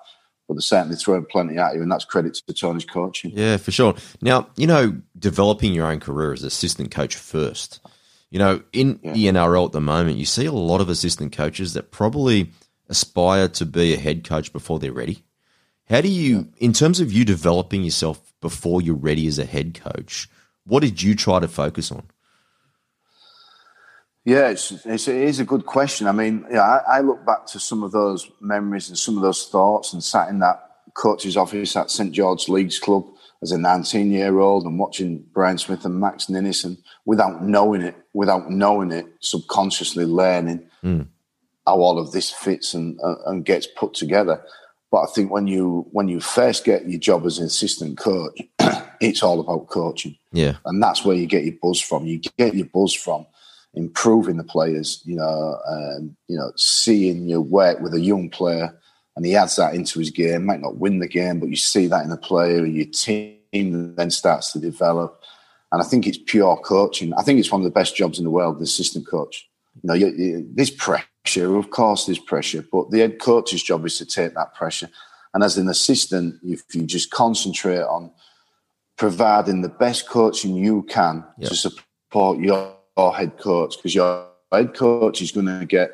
[0.54, 3.32] but they're certainly throwing plenty at you, and that's credit to the Tony's coaching.
[3.34, 3.96] Yeah, for sure.
[4.22, 7.80] Now, you know, developing your own career as assistant coach first.
[8.30, 11.74] You know, in the NRL at the moment, you see a lot of assistant coaches
[11.74, 12.52] that probably
[12.90, 15.24] aspire to be a head coach before they're ready.
[15.90, 19.80] How do you, in terms of you developing yourself before you're ready as a head
[19.80, 20.30] coach,
[20.66, 22.04] what did you try to focus on?
[24.26, 26.08] Yeah, it's, it's, it is a good question.
[26.08, 29.24] I mean, yeah, I, I, look back to some of those memories and some of
[29.24, 30.64] those thoughts and sat in that
[30.94, 33.06] coach's office at St George Leagues Club
[33.42, 37.82] as a 19 year old and watching Brian Smith and Max Ninnis and without knowing
[37.82, 41.06] it, without knowing it, subconsciously learning mm.
[41.68, 44.42] how all of this fits and, uh, and gets put together.
[44.90, 48.40] But I think when you when you first get your job as an assistant coach,
[49.02, 50.16] it's all about coaching.
[50.32, 52.06] Yeah, and that's where you get your buzz from.
[52.06, 53.26] You get your buzz from
[53.74, 55.02] improving the players.
[55.06, 58.78] You know, and you know, seeing your work with a young player,
[59.16, 60.46] and he adds that into his game.
[60.46, 63.96] Might not win the game, but you see that in the player, and your team
[63.96, 65.22] then starts to develop.
[65.72, 67.14] And I think it's pure coaching.
[67.16, 69.50] I think it's one of the best jobs in the world, the assistant coach.
[69.82, 73.84] You know, you, you, this pressure, of course, there's pressure, but the head coach's job
[73.86, 74.90] is to take that pressure.
[75.34, 78.12] And as an assistant, if you just concentrate on
[78.98, 81.50] providing the best coaching you can yep.
[81.50, 85.92] to support your head coach because your head coach is going to get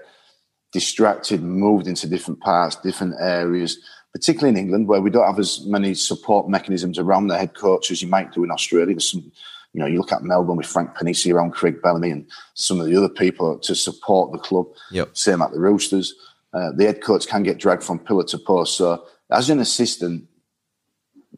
[0.72, 3.80] distracted, moved into different parts, different areas,
[4.14, 7.91] particularly in England where we don't have as many support mechanisms around the head coach
[7.91, 8.93] as you might do in Australia.
[8.93, 9.32] There's some,
[9.74, 12.88] you know, you look at Melbourne with Frank Ponissi around Craig Bellamy and some of
[12.88, 14.68] the other people to support the club.
[14.91, 15.16] Yep.
[15.16, 16.14] Same at the Roosters.
[16.54, 18.78] Uh, the head coach can get dragged from pillar to post.
[18.78, 20.28] So as an assistant,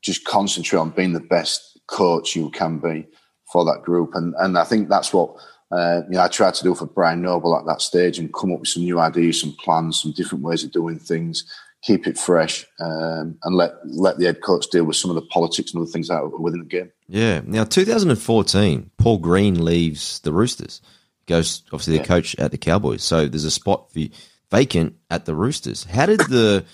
[0.01, 3.05] just concentrate on being the best coach you can be
[3.51, 4.15] for that group.
[4.15, 5.35] And and I think that's what
[5.71, 8.51] uh, you know I tried to do for Brian Noble at that stage and come
[8.51, 11.45] up with some new ideas, some plans, some different ways of doing things.
[11.83, 15.23] Keep it fresh um, and let let the head coach deal with some of the
[15.23, 16.91] politics and other things that are within the game.
[17.07, 17.41] Yeah.
[17.43, 20.81] Now, 2014, Paul Green leaves the Roosters,
[21.25, 22.07] goes obviously the yeah.
[22.07, 23.03] coach at the Cowboys.
[23.03, 24.09] So there's a spot for you,
[24.51, 25.85] vacant at the Roosters.
[25.85, 26.65] How did the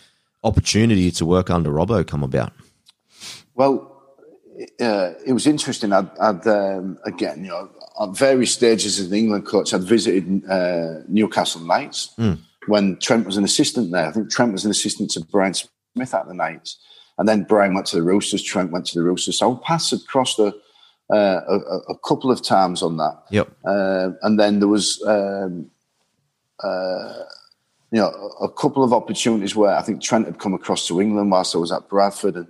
[0.43, 2.51] opportunity to work under Robbo come about?
[3.55, 3.97] Well,
[4.81, 5.93] uh, it was interesting.
[5.93, 7.69] I'd, I'd um, again, you know,
[7.99, 12.39] at various stages as an England coach, I'd visited uh, Newcastle Knights mm.
[12.67, 14.07] when Trent was an assistant there.
[14.07, 16.77] I think Trent was an assistant to Brian Smith at the Knights,
[17.17, 18.43] and then Brian went to the Roosters.
[18.43, 19.39] Trent went to the Roosters.
[19.39, 20.53] So I passed across the
[21.09, 21.55] uh, a,
[21.89, 23.23] a, couple of times on that.
[23.31, 23.49] Yep.
[23.65, 25.01] Uh, and then there was.
[25.05, 25.71] Um,
[26.63, 27.23] uh,
[27.91, 28.09] you know,
[28.41, 31.59] a couple of opportunities where I think Trent had come across to England whilst I
[31.59, 32.47] was at Bradford, and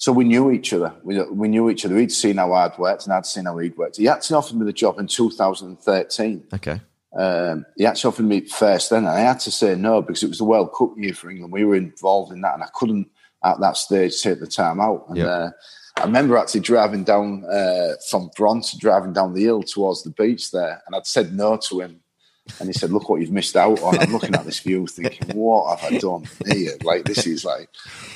[0.00, 0.94] so we knew each other.
[1.02, 1.98] We, we knew each other.
[1.98, 3.98] He'd seen how I'd worked and I'd seen how he'd worked.
[3.98, 6.44] He actually offered me the job in 2013.
[6.54, 6.80] Okay.
[7.14, 10.28] Um, he actually offered me first then, and I had to say no because it
[10.28, 11.52] was the World Cup year for England.
[11.52, 13.10] We were involved in that, and I couldn't
[13.44, 15.04] at that stage take the time out.
[15.08, 15.26] And yep.
[15.26, 15.50] uh,
[15.96, 20.50] I remember actually driving down uh, from Bronte, driving down the hill towards the beach
[20.50, 22.00] there, and I'd said no to him
[22.58, 25.36] and he said, "Look what you've missed out on." I'm looking at this view, thinking,
[25.36, 26.72] "What have I done here?
[26.82, 27.68] Like this is like,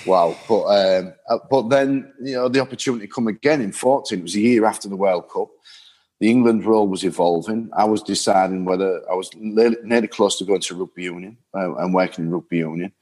[0.07, 4.19] wow." But um, uh, but then you know the opportunity come again in 14.
[4.19, 5.49] It was a year after the World Cup.
[6.21, 7.71] The England role was evolving.
[7.77, 11.93] I was deciding whether I was nearly close to going to rugby union uh, and
[11.93, 12.93] working in rugby union.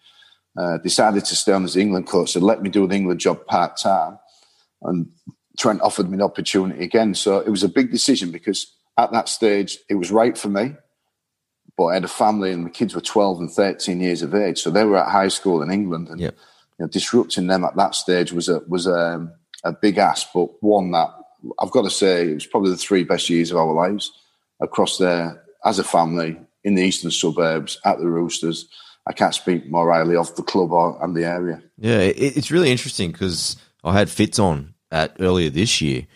[0.56, 2.32] Uh, decided to stay on as England coach.
[2.32, 4.18] So let me do the England job part time,
[4.82, 5.10] and
[5.58, 7.14] Trent offered me an opportunity again.
[7.14, 10.74] So it was a big decision because at that stage it was right for me
[11.76, 14.60] but I had a family and the kids were 12 and 13 years of age.
[14.60, 16.36] So they were at high school in England and yep.
[16.78, 19.32] you know, disrupting them at that stage was a, was a,
[19.64, 21.08] a big ask, but one that
[21.58, 24.12] I've got to say it was probably the three best years of our lives
[24.60, 28.68] across there as a family in the eastern suburbs at the Roosters.
[29.06, 31.60] I can't speak more highly of the club or, and the area.
[31.78, 36.06] Yeah, it's really interesting because I had Fitz on at earlier this year,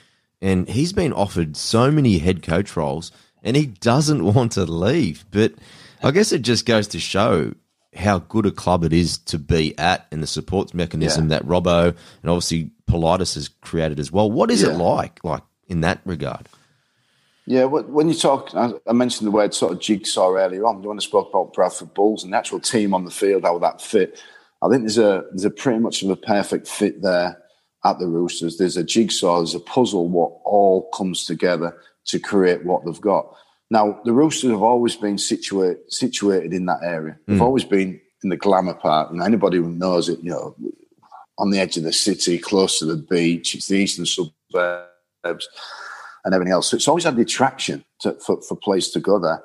[0.41, 3.11] and he's been offered so many head coach roles–
[3.43, 5.25] and he doesn't want to leave.
[5.31, 5.55] But
[6.03, 7.53] I guess it just goes to show
[7.97, 11.39] how good a club it is to be at and the support mechanism yeah.
[11.39, 14.31] that Robbo and obviously Politis has created as well.
[14.31, 14.71] What is yeah.
[14.71, 16.49] it like, like in that regard?
[17.49, 20.83] Yeah, when you talk, I mentioned the word sort of jigsaw earlier on.
[20.83, 23.81] When I spoke about Bradford Bulls and the actual team on the field, how that
[23.81, 24.21] fit,
[24.63, 27.41] I think there's a there's a pretty much of a perfect fit there
[27.85, 28.57] at the Roosters.
[28.57, 33.35] There's a jigsaw, there's a puzzle, what all comes together to create what they've got.
[33.71, 37.19] Now, the Roosters have always been situate, situated in that area.
[37.27, 37.43] They've mm.
[37.43, 39.11] always been in the glamour part.
[39.11, 40.57] And anybody who knows it, you know,
[41.39, 45.49] on the edge of the city, close to the beach, it's the eastern suburbs
[46.25, 46.71] and everything else.
[46.71, 49.43] So it's always had the attraction to, for, for players to go there.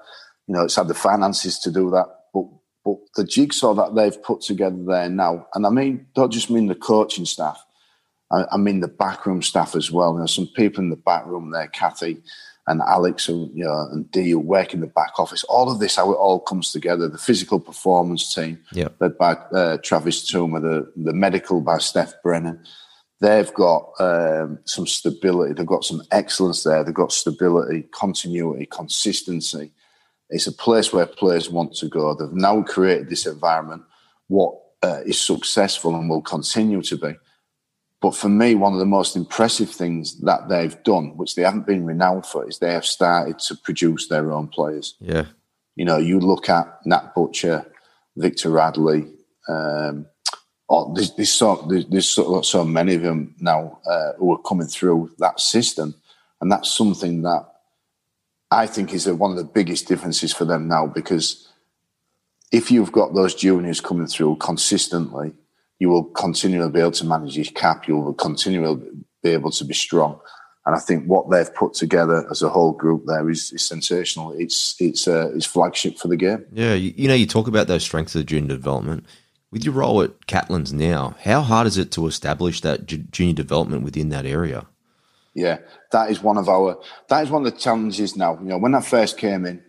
[0.48, 2.06] You know, it's had the finances to do that.
[2.34, 2.46] But,
[2.86, 6.68] but the jigsaw that they've put together there now, and I mean, don't just mean
[6.68, 7.64] the coaching staff,
[8.32, 10.14] I, I mean the backroom staff as well.
[10.14, 12.22] You know, some people in the back room there, Kathy,
[12.68, 15.44] and Alex and you know and D work in the back office.
[15.46, 17.08] All of this, how it all comes together.
[17.08, 18.96] The physical performance team, Yep.
[19.00, 22.64] led by uh, Travis Toomer, the the medical by Steph Brennan.
[23.20, 25.54] They've got um, some stability.
[25.54, 26.84] They've got some excellence there.
[26.84, 29.72] They've got stability, continuity, consistency.
[30.32, 32.16] It's a place where players want to go.
[32.16, 33.84] They've now created this environment,
[34.28, 37.14] what uh, is successful and will continue to be.
[38.02, 41.68] But for me, one of the most impressive things that they've done, which they haven't
[41.68, 44.96] been renowned for, is they have started to produce their own players.
[45.00, 45.26] Yeah.
[45.76, 47.72] You know, you look at Nat Butcher,
[48.18, 49.08] Victor Radley.
[49.48, 50.08] Um,
[50.68, 54.42] oh, there's, there's so there's, there's so, so many of them now uh, who are
[54.42, 55.94] coming through that system,
[56.42, 57.46] and that's something that
[58.50, 60.88] I think is a, one of the biggest differences for them now.
[60.88, 61.48] Because
[62.52, 65.34] if you've got those juniors coming through consistently,
[65.82, 67.88] you will continually be able to manage your cap.
[67.88, 68.80] You will continually
[69.24, 70.20] be able to be strong.
[70.68, 74.32] And I think what they've put together as a whole group there is, is sensational.
[74.38, 76.46] It's it's uh, it's flagship for the game.
[76.54, 76.76] Yeah.
[76.76, 79.08] You, you know, you talk about those strengths of junior development.
[79.50, 83.34] With your role at Catalans now, how hard is it to establish that ju- junior
[83.34, 84.68] development within that area?
[85.34, 85.58] Yeah,
[85.92, 86.80] that is one of our
[87.10, 88.38] that is one of the challenges now.
[88.38, 89.64] You know, when I first came in,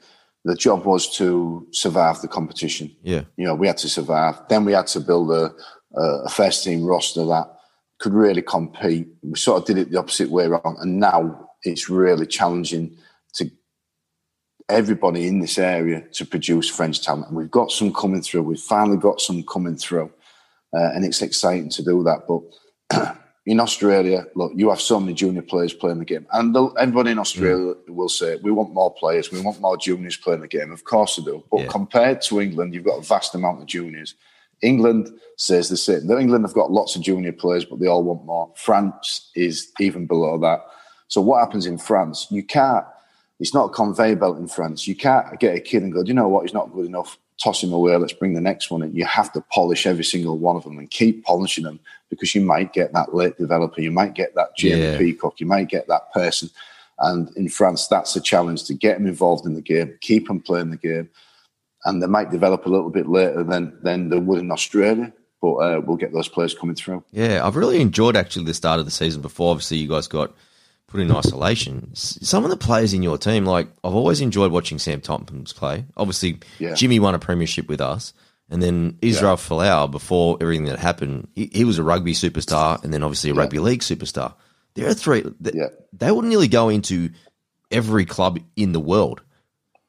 [0.45, 2.95] the job was to survive the competition.
[3.03, 3.23] Yeah.
[3.37, 4.41] You know, we had to survive.
[4.51, 5.55] Then we had to build a
[5.95, 7.49] a first team roster that
[7.99, 9.09] could really compete.
[9.23, 12.97] We sort of did it the opposite way around, and now it's really challenging
[13.35, 13.51] to
[14.69, 17.29] everybody in this area to produce French talent.
[17.29, 18.43] And we've got some coming through.
[18.43, 20.11] We've finally got some coming through,
[20.75, 22.27] uh, and it's exciting to do that.
[22.27, 23.17] But
[23.47, 27.19] in Australia, look, you have so many junior players playing the game, and everybody in
[27.19, 30.73] Australia will say we want more players, we want more juniors playing the game.
[30.73, 31.67] Of course they do, but Yeah.
[31.69, 34.15] compared to England, you've got a vast amount of juniors.
[34.63, 36.07] England says the same.
[36.07, 38.51] Though England have got lots of junior players, but they all want more.
[38.57, 40.65] France is even below that.
[41.09, 42.29] So what happens in France?
[42.31, 42.87] You can't.
[43.41, 44.87] It's not a conveyor belt in France.
[44.87, 46.43] You can't get a kid and go, Do you know what?
[46.43, 47.19] He's not good enough.
[47.43, 47.97] Toss him away.
[47.97, 48.95] Let's bring the next one in.
[48.95, 52.41] You have to polish every single one of them and keep polishing them because you
[52.41, 53.81] might get that late developer.
[53.81, 54.99] You might get that Jamie Yeah.
[54.99, 55.41] Peacock.
[55.41, 56.51] You might get that person.
[57.01, 60.41] And in France, that's a challenge to get them involved in the game, keep them
[60.41, 61.11] playing the game
[61.85, 65.13] and they might develop a little bit later than than they would in Australia.
[65.41, 67.03] But uh, we'll get those players coming through.
[67.11, 69.51] Yeah, I've really enjoyed actually the start of the season before.
[69.51, 70.33] Obviously, you guys got
[70.87, 71.91] put in isolation.
[71.95, 75.85] Some of the players in your team, like I've always enjoyed watching Sam Tompkins play.
[75.97, 76.75] Obviously, Yeah.
[76.75, 78.13] Jimmy won a premiership with us,
[78.51, 82.93] and then Israel Folau, before everything that happened, he, he was a rugby superstar, and
[82.95, 84.35] then obviously a rugby league superstar.
[84.75, 85.25] There are three.
[85.41, 85.69] They, Yeah.
[85.93, 87.11] they would nearly go into
[87.73, 89.23] every club in the world.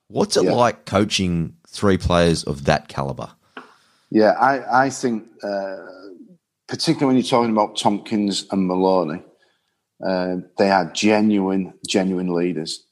[0.07, 0.53] What's it Yeah.
[0.53, 3.29] like coaching three players of that caliber?
[4.09, 5.77] Yeah, I I think uh,
[6.67, 9.21] particularly when you're talking about Tompkins and Maloney,
[10.05, 12.85] uh, they are genuine genuine leaders.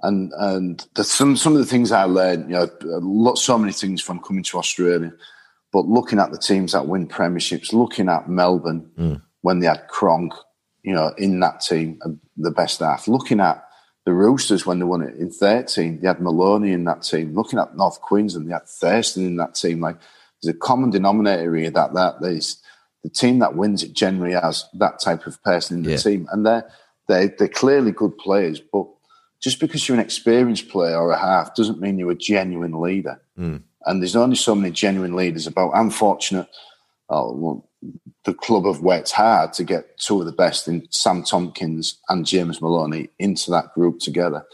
[0.00, 3.72] And and the, some some of the things I learned, you know, lot, so many
[3.72, 5.12] things from coming to Australia,
[5.72, 8.90] but looking at the teams that win premierships, looking at Melbourne
[9.40, 10.32] when they had Cronk,
[10.82, 13.63] you know, in that team, uh, the best half, looking at
[14.04, 17.34] the Roosters when they won it in 13, they had Maloney in that team.
[17.34, 19.80] Looking at North Queensland, they had Thurston in that team.
[19.80, 19.96] Like
[20.42, 22.62] there's a common denominator here that that there's
[23.02, 25.96] the team that wins it generally has that type of person in the Yeah.
[25.96, 26.70] team, and they're
[27.08, 28.86] they they're clearly good players, but
[29.40, 33.20] just because you're an experienced player or a half doesn't mean you're a genuine leader.
[33.36, 33.58] Hmm.
[33.86, 35.72] And there's only so many genuine leaders about.
[35.74, 36.48] I'm fortunate.
[37.10, 37.68] Oh, well,
[38.24, 42.26] the club have worked hard to get two of the best in Sam Tompkins and
[42.26, 44.44] James Maloney into that group together.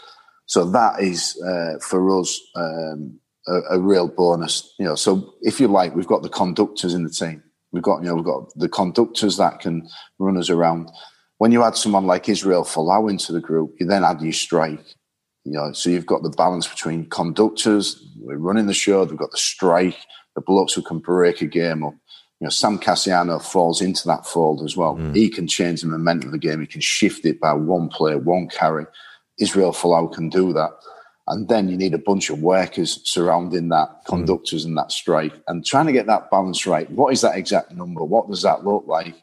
[0.47, 4.75] So that is uh, for us um, a, a real bonus.
[4.79, 7.43] You know, so if you like, we've got the conductors in the team.
[7.73, 10.91] We've got you know we've got the conductors that can run us around.
[11.39, 14.85] When you add someone like Israel Folau into the group, you then add your strike.
[15.45, 19.31] You know, so you've got the balance between conductors, we're running the show, they've got
[19.31, 19.97] the strike,
[20.35, 21.95] the blokes who can break a game up.
[22.41, 24.97] You know, Sam Kasiano falls into that fold as well.
[25.13, 26.61] He can change the momentum of the game.
[26.61, 28.87] He can shift it by one play, one carry.
[29.39, 30.71] Israel Folau can do that.
[31.27, 35.65] And then you need a bunch of workers surrounding that, conductors and that strike, and
[35.65, 36.91] trying to get that balance right.
[36.91, 38.03] What is that exact number?
[38.03, 39.15] What does that look like?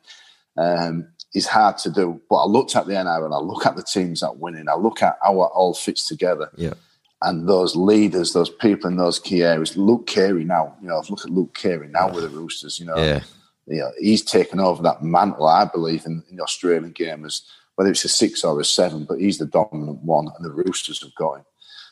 [0.55, 2.21] Um, is hard to do.
[2.29, 4.69] But I looked at the NRL and I look at the teams that winning.
[4.69, 6.73] I look at how it all fits together Yeah.
[7.21, 9.75] And those leaders, those people in those key areas.
[9.75, 12.79] Luke Keary now, you know, look at Luke Keary now with the Roosters.
[12.79, 13.21] You know, Yeah.
[13.65, 17.41] you know, he's taken over that mantle, I believe, in, in the Australian game as
[17.75, 21.01] whether it's a six or a seven, but he's the dominant one, and the Roosters
[21.01, 21.45] have got him.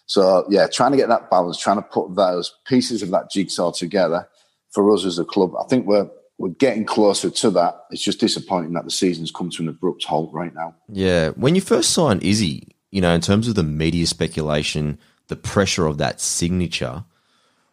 [0.08, 3.72] So yeah, trying to get that balance, trying to put those pieces of that jigsaw
[3.72, 4.28] together
[4.72, 5.54] for us as a club.
[5.60, 7.86] I think we're we're getting closer to that.
[7.92, 10.76] It's just disappointing that the season's come to an abrupt halt right now.
[10.92, 11.30] Yeah.
[11.30, 15.86] When you first signed Izzy, you know, in terms of the media speculation, the pressure
[15.86, 17.04] of that signature,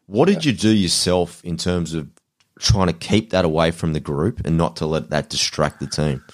[0.06, 2.08] what did you do yourself in terms of
[2.58, 5.86] trying to keep that away from the group and not to let that distract the
[5.86, 6.24] team?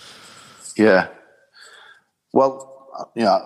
[0.76, 1.08] Yeah.
[2.32, 2.68] Well,
[3.14, 3.40] you know,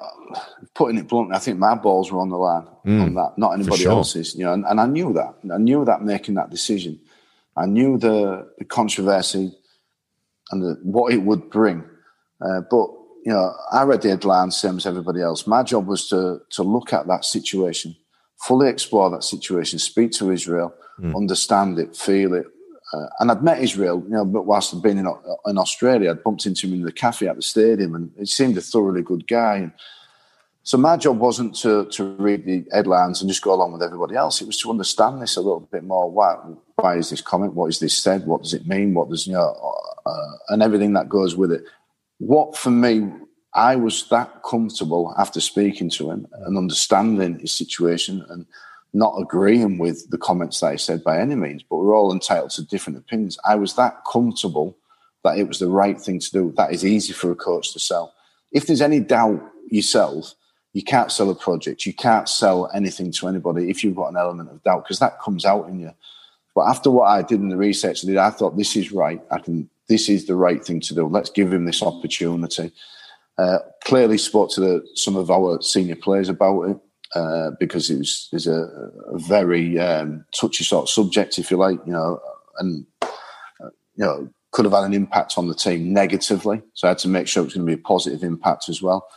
[0.74, 3.52] putting it bluntly, I think my balls were on the line mm, on that, not
[3.52, 3.92] anybody sure.
[3.92, 4.34] else's.
[4.34, 5.34] You know, and, and, I knew that.
[5.52, 6.98] I knew that making that decision.
[7.56, 9.54] I knew the, the controversy
[10.50, 11.84] and the, what it would bring.
[12.40, 12.88] Uh, but
[13.24, 15.46] you know, I read the headlines, same as everybody else.
[15.46, 17.96] My job was to to look at that situation,
[18.46, 21.16] fully explore that situation, speak to Israel, mm.
[21.16, 22.46] understand it, feel it.
[22.92, 25.06] Uh, and I'd met Israel, you know, but whilst I'd been in,
[25.46, 28.58] in Australia, I'd bumped into him in the cafe at the stadium, and he seemed
[28.58, 29.56] a thoroughly good guy.
[29.56, 29.72] And
[30.64, 34.16] so my job wasn't to to read the headlines and just go along with everybody
[34.16, 34.40] else.
[34.40, 36.10] It was to understand this a little bit more.
[36.10, 36.34] Why
[36.74, 37.54] why is this comment?
[37.54, 38.26] What is this said?
[38.26, 38.94] What does it mean?
[38.94, 39.54] What does you know,
[40.04, 41.62] uh, and everything that goes with it
[42.26, 43.10] what for me,
[43.52, 48.46] I was that comfortable after speaking to him and understanding his situation and
[48.94, 52.50] not agreeing with the comments that he said by any means, but we're all entitled
[52.50, 53.38] to different opinions.
[53.44, 54.76] I was that comfortable
[55.24, 56.54] that it was the right thing to do.
[56.56, 58.14] That is easy for a coach to sell.
[58.52, 60.34] If there's any doubt yourself,
[60.74, 61.86] you can't sell a project.
[61.86, 65.20] You can't sell anything to anybody if you've got an element of doubt because that
[65.20, 65.90] comes out in you.
[66.54, 69.20] But after what I did in the research I did, I thought this is right.
[69.30, 71.06] I can this is the right thing to do.
[71.06, 72.72] Let's give him this opportunity.
[73.38, 76.76] Uh, clearly spoke to the, some of our senior players about it
[77.14, 78.62] uh, because it was, a,
[79.12, 82.20] a, very um, touchy sort of subject, if you like, you know,
[82.58, 86.62] and uh, you know could have had an impact on the team negatively.
[86.74, 88.82] So I had to make sure it was going to be a positive impact as
[88.82, 89.08] well.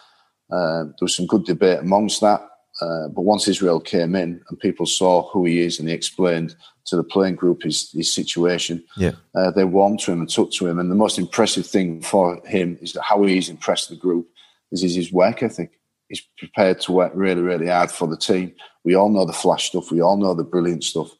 [0.49, 2.41] Uh, there was some good debate amongst that.
[2.82, 6.56] Uh, but once Israel came in and people saw who he is and he explained
[6.86, 9.12] to the playing group his, his situation, yeah.
[9.34, 10.78] Uh, they warmed to him and took to him.
[10.78, 14.28] And the most impressive thing for him is that how he's impressed the group
[14.72, 15.80] is, is his work ethic.
[16.10, 18.54] He's prepared to work really, really hard for the team.
[18.84, 19.90] We all know the flash stuff.
[19.90, 21.12] We all know the brilliant stuff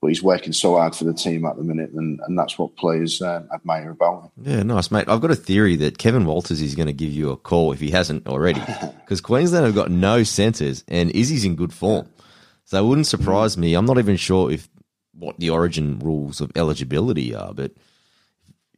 [0.00, 2.76] but he's working so hard for the team at the minute, and, and that's what
[2.76, 4.30] players uh, admire about him.
[4.42, 5.08] Yeah, nice, mate.
[5.08, 7.80] I've got a theory that Kevin Walters is going to give you a call if
[7.80, 8.60] he hasn't already,
[9.00, 12.08] because Queensland have got no centres, and Izzy's in good form.
[12.64, 13.74] So it wouldn't surprise me.
[13.74, 14.68] I'm not even sure if
[15.12, 17.72] what the origin rules of eligibility are, but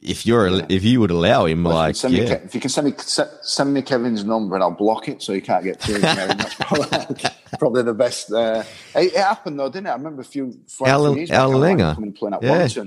[0.01, 0.65] if you're yeah.
[0.69, 2.33] if you would allow him, well, like if you, yeah.
[2.33, 5.41] if you can send me send me Kevin's number and I'll block it so he
[5.41, 5.99] can't get through.
[5.99, 7.15] That's probably,
[7.57, 8.31] probably, the best.
[8.31, 8.63] Uh,
[8.95, 9.91] it, it, happened though, didn't it?
[9.91, 12.83] I remember a few Alan, Allan Langer coming and playing at yeah.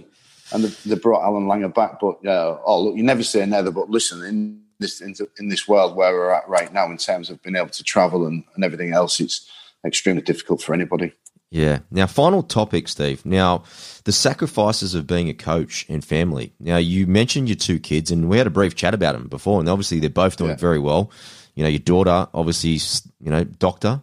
[0.55, 1.99] And they, they, brought Allan Langer back.
[2.01, 3.71] But yeah, oh look, you never say never.
[3.71, 7.31] But listen, in this in, in this world where we're at right now, in terms
[7.31, 9.51] of being able to travel and, and everything else, it's
[9.85, 11.13] extremely difficult for anybody.
[11.53, 11.81] Yeah.
[11.91, 13.27] Now, final topic, Steve.
[13.27, 13.65] Now,
[14.05, 16.55] the sacrifices of being a coach and family.
[16.59, 19.61] Now, you mentioned your two kids, and we had a brief chat about them before,
[19.61, 20.57] and obviously they're both doing yeah.
[20.57, 21.11] very well.
[21.55, 22.81] You know, your daughter, obviously,
[23.21, 24.03] you know, doctor,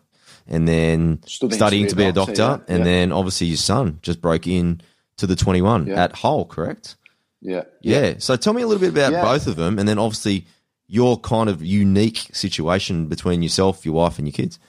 [0.49, 2.59] and then Studying to be, a doctor, yeah.
[2.67, 2.83] and yeah.
[2.83, 4.81] then obviously your son just broke in
[5.17, 6.95] to the 21 at Hull, correct?
[7.39, 7.63] Yeah.
[7.81, 8.15] Yeah.
[8.17, 10.45] So tell me a little bit about both of them, and then obviously
[10.87, 14.59] your kind of unique situation between yourself, your wife, and your kids.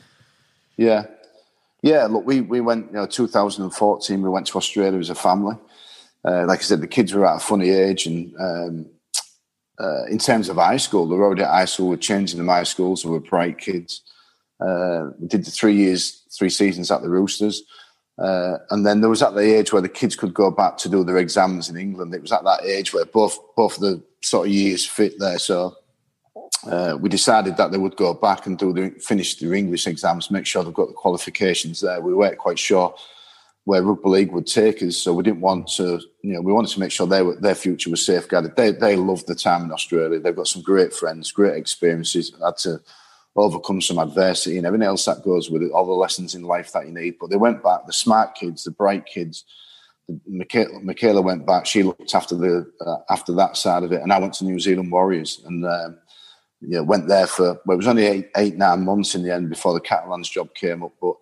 [0.76, 1.06] Yeah.
[1.82, 5.56] Yeah, look, we, we went, you know, 2014, we went to Australia as a family.
[6.22, 8.04] Uh, like I said, the kids were at a funny age.
[8.04, 8.86] And um,
[9.78, 12.64] uh, in terms of high school, the road at high school were changing them high
[12.64, 14.02] schools, so we were bright kids.
[14.60, 17.62] Uh, we did the three years, three seasons at the Roosters.
[18.18, 20.90] Uh, and then there was at the age where the kids could go back to
[20.90, 22.14] do their exams in England.
[22.14, 25.38] It was at that age where both both the sort of years fit there.
[25.38, 25.74] So
[26.66, 30.30] uh, we decided that they would go back and do the, finish their English exams,
[30.30, 32.00] make sure they've got the qualifications there.
[32.02, 32.94] We weren't quite sure
[33.64, 36.72] where rugby league would take us, so we didn't want to, you know, we wanted
[36.72, 38.56] to make sure they were, their future was safeguarded.
[38.56, 40.18] They they loved the time in Australia.
[40.18, 42.32] They've got some great friends, great experiences.
[42.42, 42.80] Had to
[43.36, 46.72] overcome some adversity and everything else that goes with it, all the lessons in life
[46.72, 47.16] that you need.
[47.20, 47.86] But they went back.
[47.86, 49.44] The smart kids, the bright kids.
[50.26, 51.66] Michaela, Michaela went back.
[51.66, 54.60] She looked after the uh, after that side of it, and I went to New
[54.60, 55.64] Zealand Warriors and.
[55.64, 55.98] Um,
[56.62, 59.48] yeah, went there for well, it was only eight, eight, nine months in the end
[59.48, 60.92] before the Catalans job came up.
[61.00, 61.14] But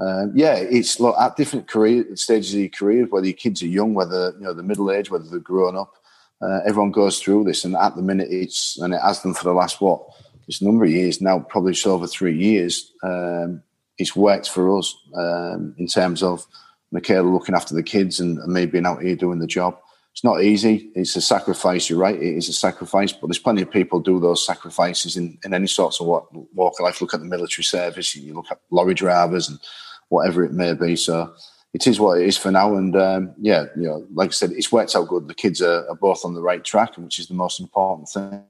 [0.00, 3.66] um, yeah, it's look, at different career stages of your career, whether your kids are
[3.66, 5.94] young, whether you know the middle age, whether they're grown up.
[6.40, 9.44] Uh, everyone goes through this, and at the minute, it's and it has them for
[9.44, 10.02] the last what
[10.48, 12.92] this number of years now, probably just over three years.
[13.04, 13.62] Um,
[13.98, 16.44] it's worked for us um, in terms of
[16.90, 19.78] Michaela looking after the kids and, and me being out here doing the job
[20.18, 20.90] it's not easy.
[20.96, 21.88] It's a sacrifice.
[21.88, 22.16] You're right.
[22.16, 25.68] It is a sacrifice, but there's plenty of people do those sacrifices in, in any
[25.68, 27.00] sorts of walk, walk of life.
[27.00, 28.16] Look at the military service.
[28.16, 29.60] You look at lorry drivers and
[30.08, 30.96] whatever it may be.
[30.96, 31.32] So
[31.72, 32.74] it is what it is for now.
[32.74, 35.28] And um, yeah, you know, like I said, it's worked out good.
[35.28, 38.42] The kids are, are, both on the right track, which is the most important thing.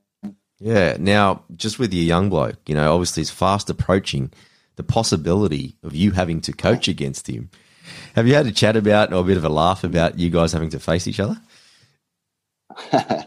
[0.61, 0.97] Yeah.
[0.99, 4.33] Now, just with your young bloke, you know, obviously it's fast approaching
[4.77, 7.51] the possibility of you having to coach against him.
[8.15, 10.53] Have you had a chat about or a bit of a laugh about you guys
[10.53, 11.41] having to face each other?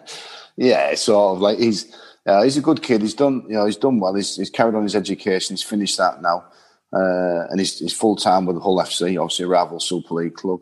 [0.55, 1.93] yeah, sort of like he's
[2.25, 3.01] uh, he's a good kid.
[3.01, 4.13] He's done you know he's done well.
[4.13, 5.55] He's, he's carried on his education.
[5.55, 6.45] He's finished that now,
[6.93, 10.35] uh, and he's, he's full time with the Hull FC, obviously a rival Super League
[10.35, 10.61] club.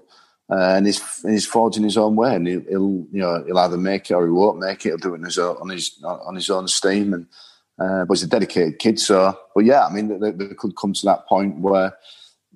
[0.51, 3.59] Uh, and he's and he's forging his own way, and he'll, he'll, you know he'll
[3.59, 4.89] either make it or he won't make it.
[4.89, 7.27] He'll do it on his own, on his on his own steam, and
[7.79, 8.99] uh, but he's a dedicated kid.
[8.99, 11.95] So, but yeah, I mean, they, could come to that point where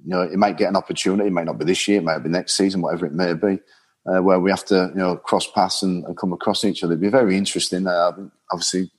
[0.04, 1.28] you know it might get an opportunity.
[1.28, 3.60] It might not be this year, it might be next season, whatever it may be,
[4.08, 6.94] uh, where we have to you know cross paths and, and, come across each other.
[6.94, 7.86] It'd be very interesting.
[7.86, 8.12] Uh,
[8.52, 8.90] obviously,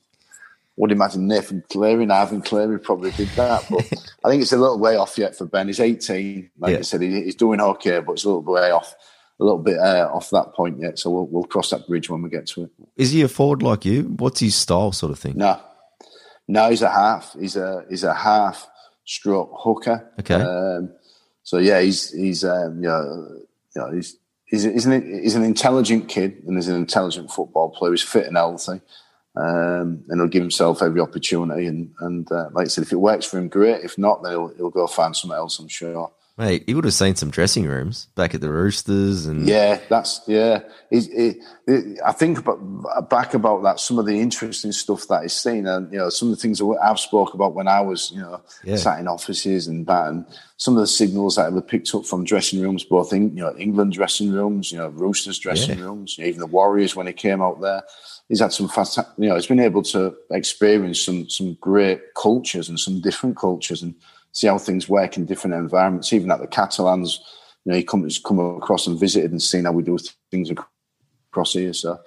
[0.77, 3.65] would imagine Nathan Cleary Ivan Cleary probably did that.
[3.69, 3.85] But
[4.23, 5.67] I think it's a little way off yet for Ben.
[5.67, 6.49] He's 18.
[6.59, 6.79] Like yeah.
[6.79, 8.93] I said, he, he's doing okay, but it's a little way off,
[9.39, 10.99] a little bit uh, off that point yet.
[10.99, 12.71] So we'll, we'll cross that bridge when we get to it.
[12.97, 14.03] Is he a forward like you?
[14.03, 15.37] What's his style sort of thing?
[15.37, 15.59] No.
[16.47, 17.35] No, he's a half.
[17.39, 18.67] He's a he's a half
[19.03, 20.11] stroke hooker.
[20.19, 20.35] Okay.
[20.35, 20.91] Um,
[21.43, 23.37] so yeah, he's he's um, you know,
[23.75, 27.69] you know he's he's he's an, he's an intelligent kid and he's an intelligent football
[27.69, 27.93] player.
[27.93, 28.81] He's fit and healthy.
[29.37, 31.67] Um, and he'll give himself every opportunity.
[31.67, 33.83] And, and uh, like I said, if it works for him, great.
[33.83, 36.11] If not, then he'll, he'll go find something else, I'm sure.
[36.37, 40.19] Mate, he would have seen some dressing rooms back at the Roosters, and yeah, that's
[40.27, 40.63] yeah.
[40.89, 41.39] He,
[42.05, 45.89] I think about, back about that some of the interesting stuff that he's seen, and
[45.93, 48.41] you know some of the things that I've spoke about when I was you know
[48.65, 48.75] yeah.
[48.75, 50.25] sat in offices and that, and
[50.57, 53.55] some of the signals that I've picked up from dressing rooms, both in you know
[53.57, 55.85] England dressing rooms, you know Roosters dressing yeah.
[55.85, 57.81] rooms, even the Warriors when he came out there
[58.27, 62.69] he's had some fast, you know, he's been able to experience some some great cultures
[62.69, 63.95] and some different cultures and
[64.35, 66.13] see how things work in different environments.
[66.13, 67.19] Even at the Catalans,
[67.63, 69.97] you know, he comes come across and visited and seen how we do
[70.29, 71.73] things across here.
[71.73, 71.99] So.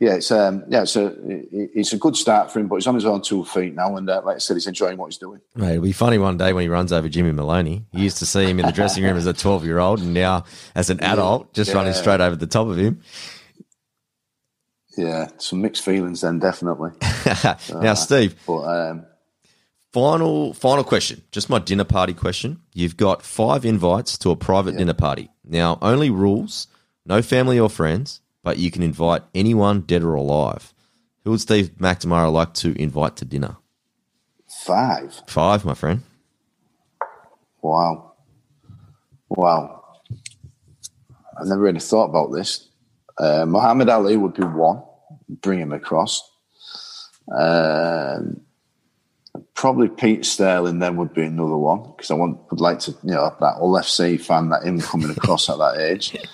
[0.00, 2.96] Yeah, it's um, yeah, it's a it's a good start for him, but he's on
[2.96, 5.40] his own two feet now, and uh, like I said, he's enjoying what he's doing.
[5.54, 7.86] Mate, it'll be funny one day when he runs over Jimmy Maloney.
[7.92, 10.12] You used to see him in the dressing room as a twelve year old, and
[10.12, 10.42] now
[10.74, 11.76] as an adult, just yeah.
[11.76, 13.00] running straight over the top of him.
[14.96, 16.90] Yeah, some mixed feelings then, definitely.
[17.70, 19.06] now, uh, Steve, but, um,
[19.92, 22.60] final final question, just my dinner party question.
[22.72, 24.78] You've got five invites to a private yeah.
[24.78, 25.30] dinner party.
[25.44, 26.68] Now, only rules:
[27.04, 30.72] no family or friends, but you can invite anyone, dead or alive.
[31.24, 33.56] Who would Steve McNamara like to invite to dinner?
[34.48, 35.22] Five.
[35.26, 36.02] Five, my friend.
[37.62, 38.12] Wow.
[39.28, 39.84] Wow.
[41.38, 42.68] I've never really thought about this.
[43.16, 44.82] Uh, Muhammad Ali would be one,
[45.28, 46.28] bring him across.
[47.32, 48.18] Uh,
[49.54, 53.14] probably Pete Sterling then would be another one because I want would like to you
[53.14, 56.16] know that Hull FC fan that him coming across at that age.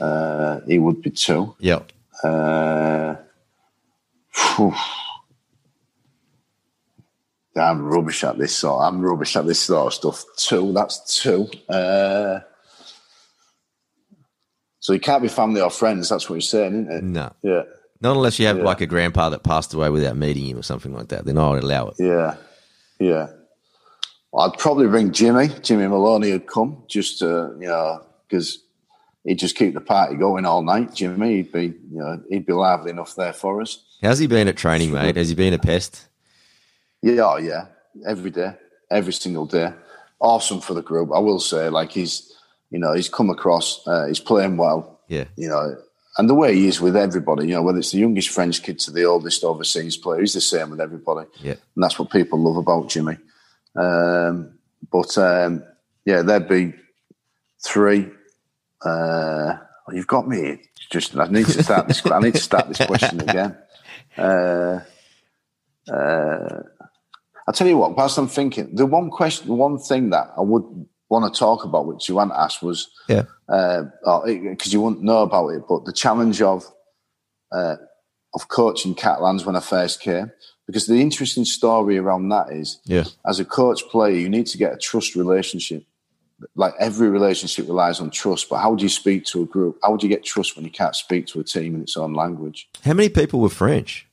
[0.00, 1.54] Uh, he would be two.
[1.58, 1.92] Yep.
[2.24, 3.14] Uh,
[7.56, 8.82] I'm rubbish at this sort.
[8.82, 10.24] I'm rubbish at this sort of stuff.
[10.36, 10.72] Two.
[10.72, 11.46] That's two.
[11.68, 12.40] Uh,
[14.80, 16.08] so you can't be family or friends.
[16.08, 17.04] That's what you're saying, isn't it?
[17.04, 17.32] No.
[17.42, 17.62] Yeah.
[18.02, 18.64] Not unless you have yeah.
[18.64, 21.24] like a grandpa that passed away without meeting him or something like that.
[21.24, 21.94] Then I would allow it.
[21.98, 22.36] Yeah.
[22.98, 23.28] Yeah.
[24.36, 25.48] I'd probably bring Jimmy.
[25.62, 28.58] Jimmy Maloney would come just to, you know, because
[29.24, 30.94] he'd just keep the party going all night.
[30.94, 33.84] Jimmy, he'd be, you know, he'd be lively enough there for us.
[34.02, 35.16] How's he been at training, mate?
[35.16, 36.08] Has he been a pest?
[37.02, 37.66] Yeah, oh, yeah.
[38.06, 38.54] Every day,
[38.90, 39.72] every single day.
[40.18, 41.10] Awesome for the group.
[41.14, 42.32] I will say, like he's
[42.72, 44.98] you know, he's come across, uh, he's playing well.
[45.06, 45.24] Yeah.
[45.36, 45.76] You know,
[46.18, 48.78] and the way he is with everybody, you know, whether it's the youngest French kid
[48.80, 51.26] to the oldest overseas player, he's the same with everybody.
[51.40, 51.52] Yeah.
[51.52, 53.16] And that's what people love about Jimmy.
[53.74, 54.58] Um,
[54.90, 55.64] but um,
[56.04, 56.74] yeah, there'd be
[57.64, 58.10] three.
[58.84, 59.54] Uh,
[59.92, 60.60] you've got me.
[60.90, 62.04] Just I need to start this.
[62.04, 63.56] I need to start this question again.
[64.18, 64.80] Uh,
[65.90, 66.62] uh,
[67.46, 67.96] I'll tell you what.
[67.96, 71.64] Whilst I'm thinking, the one question, the one thing that I would want to talk
[71.64, 75.84] about, which you hadn't asked, was yeah, because uh, you wouldn't know about it, but
[75.84, 76.64] the challenge of
[77.52, 77.76] uh,
[78.34, 80.32] of coaching Catalans when I first came.
[80.66, 84.58] Because the interesting story around that is, yeah, as a coach player, you need to
[84.58, 85.84] get a trust relationship.
[86.56, 89.78] Like every relationship relies on trust, but how do you speak to a group?
[89.82, 92.14] How do you get trust when you can't speak to a team in its own
[92.14, 92.68] language?
[92.84, 94.08] How many people were French?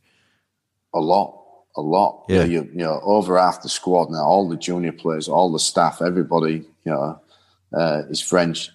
[0.94, 1.39] A lot
[1.80, 2.26] a lot.
[2.28, 2.44] Yeah.
[2.44, 6.02] You, you, know, over half the squad now, all the junior players, all the staff,
[6.02, 7.20] everybody, you know,
[7.74, 8.70] uh, is French.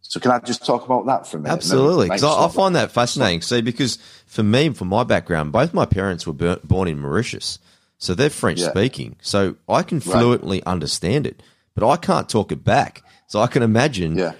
[0.00, 1.54] So can I just talk about that for a minute?
[1.54, 3.40] Absolutely, because I, I, find that fascinating.
[3.40, 7.58] See, because for me, from my background, both my parents were born in Mauritius,
[7.96, 8.70] so they're French yeah.
[8.70, 9.16] speaking.
[9.22, 10.66] So I can fluently right.
[10.66, 11.42] understand it,
[11.74, 13.02] but I can't talk it back.
[13.26, 14.32] So I can imagine yeah.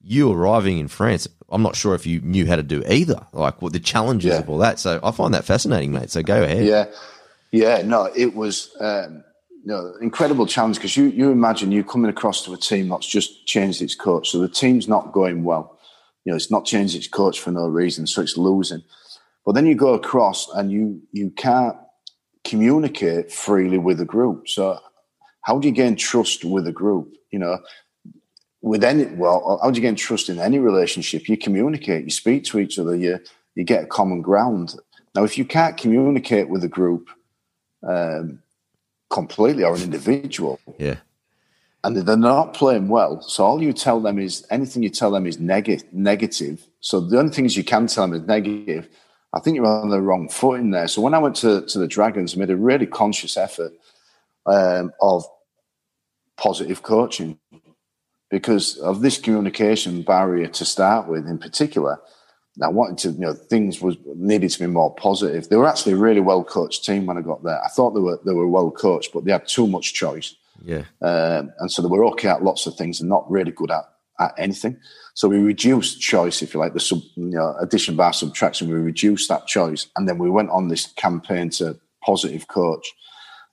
[0.00, 1.26] you arriving in France.
[1.50, 4.38] I'm not sure if you knew how to do either, like what the challenges Yeah.
[4.40, 4.78] of all that.
[4.80, 6.10] So I find that fascinating, mate.
[6.10, 6.64] So go ahead.
[6.64, 6.86] Yeah,
[7.52, 7.82] yeah.
[7.82, 9.22] No, it was um,
[9.64, 13.46] no incredible challenge because you you imagine you coming across to a team that's just
[13.46, 15.78] changed its coach, so the team's not going well.
[16.24, 18.82] You know, it's not changed its coach for no reason, so it's losing.
[19.44, 21.76] But then you go across and you you can't
[22.44, 24.48] communicate freely with the group.
[24.48, 24.78] So
[25.42, 27.14] how do you gain trust with a group?
[27.30, 27.58] You know,
[28.66, 31.28] with any well, how do you gain trust in any relationship?
[31.28, 33.20] You communicate, you speak to each other, you
[33.54, 34.74] you get a common ground.
[35.14, 37.08] Now, if you can't communicate with a group
[37.88, 38.42] um,
[39.08, 40.96] completely or an individual, Yeah.
[41.84, 45.26] and they're not playing well, so all you tell them is anything you tell them
[45.26, 46.66] is neg- negative.
[46.80, 48.88] So the only things you can tell them is negative.
[49.32, 50.88] I think you're on the wrong foot in there.
[50.88, 53.72] So when I went to, to the Dragons, I made a really conscious effort
[54.44, 55.24] um, of
[56.36, 57.38] positive coaching
[58.30, 61.98] because of this communication barrier to start with in particular.
[62.62, 65.48] I wanted to, you know, things was needed to be more positive.
[65.48, 67.62] They were actually a really well coached team when I got there.
[67.62, 70.84] I thought they were they were well coached, but they had too much choice, Yeah.
[71.02, 73.84] um, and so they were okay at lots of things and not really good at,
[74.18, 74.78] at anything.
[75.12, 78.68] So we reduced choice, if you like, the sub, you know, addition by subtraction.
[78.68, 82.86] We reduced that choice, and then we went on this campaign to positive coach,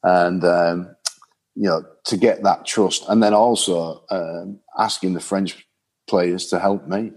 [0.03, 0.95] and um,
[1.55, 5.67] you know, to get that trust, and then also um, asking the French
[6.07, 7.11] players to help me.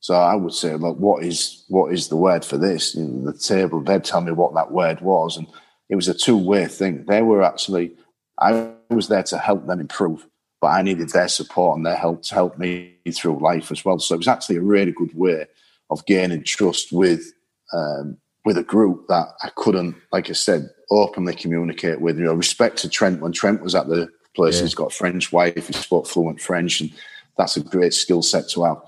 [0.00, 2.92] So I would say, look, what is what is the word for this?
[2.94, 5.46] The table, they'd tell me what that word was, and
[5.88, 7.04] it was a two way thing.
[7.06, 7.92] They were actually,
[8.40, 10.26] I was there to help them improve,
[10.60, 13.98] but I needed their support and their help to help me through life as well.
[13.98, 15.46] So it was actually a really good way
[15.90, 17.32] of gaining trust with
[17.72, 20.70] um, with a group that I couldn't, like I said,
[21.00, 22.18] openly communicate with.
[22.18, 24.56] You know, respect to Trent when Trent was at the place.
[24.56, 24.62] Yeah.
[24.62, 25.66] He's got a French wife.
[25.66, 26.90] He spoke fluent French, and
[27.36, 28.78] that's a great skill set to have.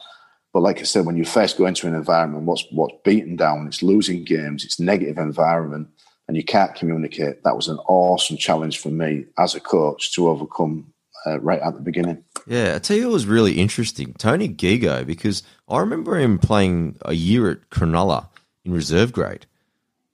[0.52, 3.66] But like I said, when you first go into an environment, what's what's beaten down,
[3.66, 5.88] it's losing games, it's negative environment,
[6.28, 7.42] and you can't communicate.
[7.42, 10.92] That was an awesome challenge for me as a coach to overcome
[11.26, 12.22] uh, right at the beginning.
[12.46, 16.98] Yeah, I tell you, it was really interesting, Tony Gigot, because I remember him playing
[17.02, 18.28] a year at Cronulla
[18.64, 19.46] in reserve grade,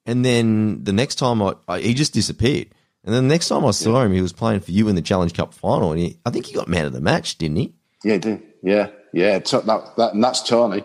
[0.06, 2.68] and then the next time I, I he just disappeared,
[3.04, 5.02] and then the next time I saw him, he was playing for you in the
[5.02, 7.74] Challenge Cup final, and he, I think he got man of the match, didn't he?
[8.04, 8.42] Yeah, he did.
[8.62, 9.38] Yeah, yeah.
[9.38, 10.84] That, that, and that's Tony.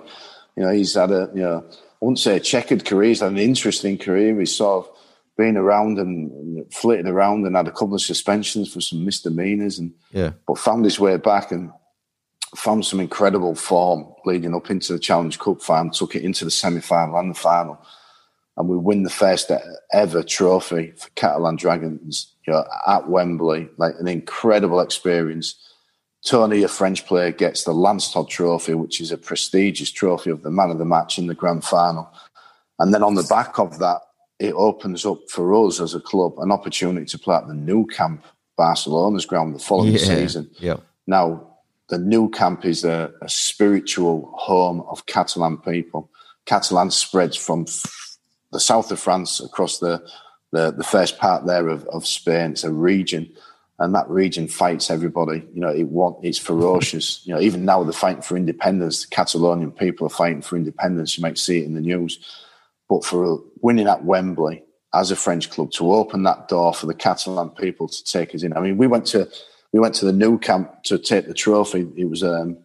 [0.55, 3.09] You know, he's had a, you know, I wouldn't say a checkered career.
[3.09, 4.39] He's had an interesting career.
[4.39, 4.91] He's sort of
[5.37, 9.93] been around and flitted around and had a couple of suspensions for some misdemeanors and
[10.11, 11.71] Yeah, but found his way back and
[12.55, 16.51] found some incredible form leading up into the Challenge Cup final, took it into the
[16.51, 17.77] semi final and the final.
[18.57, 19.51] And we win the first
[19.91, 25.55] ever trophy for Catalan Dragons you know, at Wembley, like an incredible experience.
[26.25, 30.41] Tony, a French player, gets the Lance Todd Trophy, which is a prestigious trophy of
[30.41, 32.09] the man of the match in the grand final.
[32.79, 34.01] And then on the back of that,
[34.39, 37.85] it opens up for us as a club an opportunity to play at the Nou
[37.85, 38.25] Camp,
[38.57, 40.49] Barcelona's ground, the following yeah, season.
[40.59, 40.77] yeah,
[41.07, 41.47] Now,
[41.89, 46.09] the Nou Camp is a, a spiritual home of Catalan people.
[46.45, 47.65] Catalan spreads from
[48.51, 50.05] the south of France across the,
[50.51, 52.51] the, the first part there of, of Spain.
[52.51, 53.29] It's a region,
[53.79, 55.43] and that region fights everybody.
[55.53, 57.21] You know, it want, it's ferocious.
[57.25, 59.05] You know, even now they're fighting for independence.
[59.05, 61.17] The Catalonian people are fighting for independence.
[61.17, 62.19] You might see it in the news.
[62.87, 66.93] But for winning at Wembley as a French club to open that door for the
[66.93, 68.55] Catalan people to take us in.
[68.55, 69.29] I mean, we went to
[69.73, 71.85] we went to the Nou Camp to take the trophy.
[71.97, 72.57] It was um,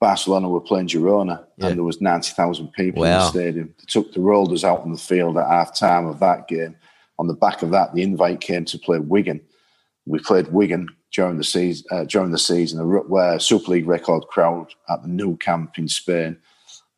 [0.00, 1.68] Barcelona were playing Girona, Yeah.
[1.68, 3.74] and there was ninety thousand people in the stadium.
[3.78, 6.76] They took the rollers out on the field at half time of that game.
[7.18, 9.40] On the back of that, the invite came to play Wigan.
[10.06, 11.84] We played Wigan during the season.
[11.90, 12.80] Uh, during the season,
[13.16, 16.36] a Super League record crowd at the Nou Camp in Spain,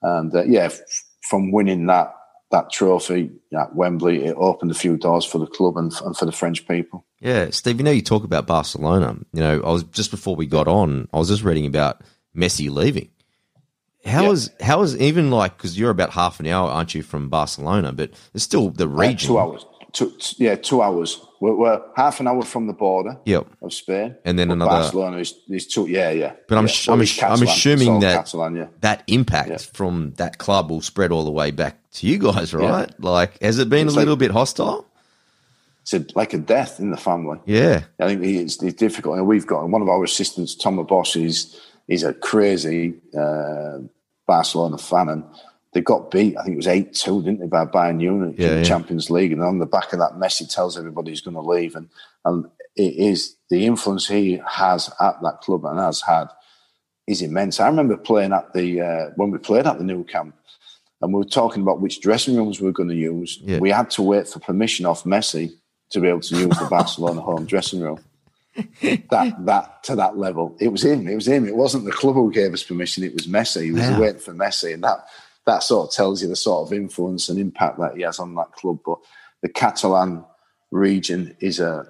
[0.03, 0.81] and uh, yeah, f-
[1.29, 2.15] from winning that
[2.51, 6.25] that trophy at Wembley, it opened a few doors for the club and, and for
[6.27, 7.07] the French people.
[7.21, 7.49] yeah.
[7.51, 9.17] Steve, you know, you talk about Barcelona.
[9.33, 12.03] You know, I was just before we got on, I was just reading about
[12.37, 13.09] Messi leaving.
[14.05, 14.31] How Yeah.
[14.31, 17.93] is how is even like because you're about half an hour, aren't you, from Barcelona?
[17.93, 19.29] But it's still the Uh, region.
[19.29, 19.67] two hours.
[19.93, 21.21] Two, yeah, two hours.
[21.41, 23.47] We're, we're half an hour from the border Yep.
[23.61, 25.89] of Spain, And then but another- Barcelona is, is two.
[25.89, 26.35] Yeah, yeah.
[26.49, 26.73] But I'm yeah.
[26.73, 27.01] sh- I'm
[27.33, 28.67] I'm assuming that- Catalan, yeah.
[28.83, 32.89] that impact from that club will spread all the way back to you guys, right?
[33.03, 34.87] Like, has it been It's a little like- bit hostile?
[35.83, 37.39] It's a, like a death in the family.
[37.47, 39.17] Yeah, I think it's, it's difficult.
[39.19, 41.59] And we've got one of our assistants, Tom Bosch, is
[41.91, 43.79] is a crazy uh,
[44.27, 45.25] Barcelona fan, and
[45.75, 46.37] they got beat.
[46.39, 48.65] I think it was eight two, didn't they, by Bayern Munich Yeah, in the yeah.
[48.65, 49.33] Champions League?
[49.33, 51.89] And on the back of that, Messi tells everybody he's going to leave, and
[52.25, 52.47] and
[52.77, 56.29] it is the influence he has at that club and has had
[57.07, 57.59] is immense.
[57.59, 60.37] I remember playing at the uh, when we played at the Nou Camp,
[61.01, 63.41] and we were talking about which dressing rooms we were going to use.
[63.43, 63.59] Yeah.
[63.59, 65.51] We had to wait for permission off Messi
[65.91, 67.99] to be able to use the Barcelona home dressing room.
[69.11, 71.07] That that to that level, it was him.
[71.09, 71.47] It was him.
[71.47, 73.05] It wasn't the club who gave us permission.
[73.05, 73.65] It was Messi.
[73.65, 74.01] He was Wow.
[74.01, 75.07] waiting for Messi, and that
[75.47, 78.35] that sort of tells you the sort of influence and impact that he has on
[78.37, 78.79] that club.
[78.85, 78.99] But
[79.43, 80.25] the Catalan
[80.71, 81.87] region is a.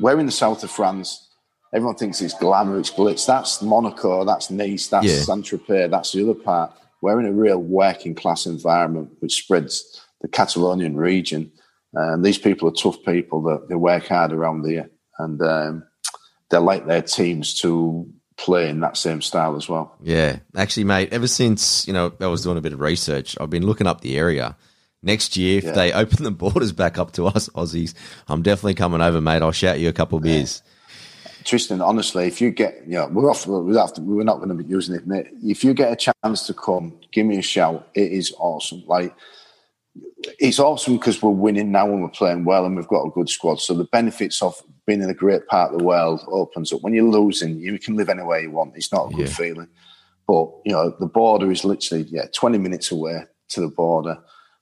[0.00, 1.28] We're in the south of France.
[1.74, 3.26] Everyone thinks it's glamour, it's glitz.
[3.26, 5.22] That's Monaco, that's Nice, that's Yeah.
[5.22, 6.72] Saint Tropez, that's the other part.
[7.02, 11.50] We're in a real working class environment which spreads the Catalonian region.
[11.92, 14.88] And these people are tough people that they work hard around here,
[15.18, 15.84] and um,
[16.50, 19.96] they like their teams to play in that same style as well.
[20.02, 21.12] Yeah, actually, mate.
[21.12, 24.00] Ever since you know I was doing a bit of research, I've been looking up
[24.00, 24.56] the area.
[25.02, 25.72] Next year, if Yeah.
[25.72, 27.94] they open the borders back up to us Aussies,
[28.28, 29.42] I'm definitely coming over, mate.
[29.42, 30.62] I'll shout you a couple of beers.
[31.44, 34.54] Tristan, honestly, if you get, you know, we're off, we're, after, we're not going to
[34.56, 35.28] be using it, mate.
[35.44, 37.88] If you get a chance to come, give me a shout.
[37.94, 38.82] It is awesome.
[38.88, 39.14] Like,
[40.40, 43.28] it's awesome because we're winning now and we're playing well and we've got a good
[43.28, 43.60] squad.
[43.60, 46.82] So the benefits of being in a great part of the world opens up.
[46.82, 48.76] When you're losing, you can live anywhere you want.
[48.76, 49.34] It's not a good Yeah.
[49.34, 49.68] feeling.
[50.28, 54.18] But, you know, the border is literally, yeah, 20 minutes away to the border.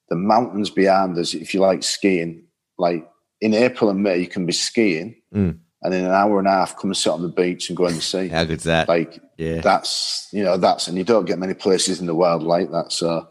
[0.08, 2.44] The mountains behind us, if you like skiing,
[2.78, 3.08] like
[3.40, 5.58] in April and May, you can be skiing Mm.
[5.82, 7.86] and in an hour and a half come and sit on the beach and go
[7.86, 8.28] in the sea.
[8.28, 8.88] How good's that?
[8.88, 12.42] Like yeah, that's you know that's and you don't get many places in the world
[12.42, 12.92] like that.
[12.92, 13.26] So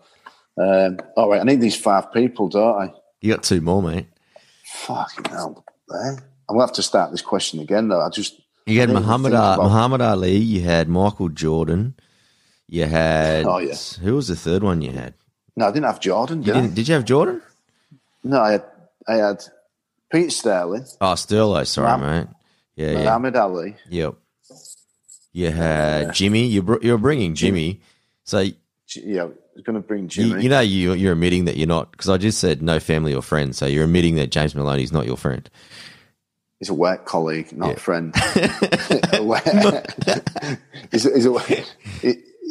[0.57, 2.93] um, all right, I need these five people, don't I?
[3.21, 4.07] you got two more, mate.
[4.65, 6.17] Fucking hell, man.
[6.49, 8.01] I'm gonna have to start this question again though.
[8.01, 10.37] I just You had Muhammad uh, about- Muhammad Ali.
[10.37, 11.95] You had Michael Jordan.
[12.67, 13.75] You had Oh, yeah.
[14.01, 15.13] who was the third one you had?
[15.55, 16.41] no, I didn't have Jordan.
[16.41, 16.61] Did I?
[16.61, 17.41] didn't, did you have Jordan?
[18.23, 18.63] No, I had
[19.07, 19.43] I had
[20.11, 21.65] Pete Sterling, Oh, Sterlo.
[21.67, 22.27] Sorry, Mum- mate.
[22.75, 22.97] Yeah, yeah.
[23.03, 23.75] Muhammad Ali.
[23.89, 24.15] Yep.
[25.33, 26.45] You had Jimmy.
[26.47, 27.81] You br- you're bringing Jimmy.
[28.23, 28.39] So
[28.95, 30.43] Yeah, I was going to bring you, Jimmy.
[30.43, 33.21] you know you you're admitting that you're not because I just said no family or
[33.21, 33.57] friends.
[33.57, 35.49] So you're admitting that James Maloney's not your friend.
[36.63, 37.73] He's a work colleague, not Yeah.
[37.73, 38.15] a friend.
[40.93, 41.65] He's, a, he's, a,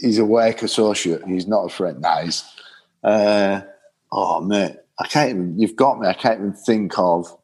[0.03, 1.23] he's a work associate.
[1.27, 2.03] He's not a friend.
[2.03, 2.45] Nice.
[3.03, 3.63] Uh,
[4.11, 4.77] oh, mate.
[4.99, 6.09] I can't even, you've got me.
[6.09, 7.35] I can't even think of,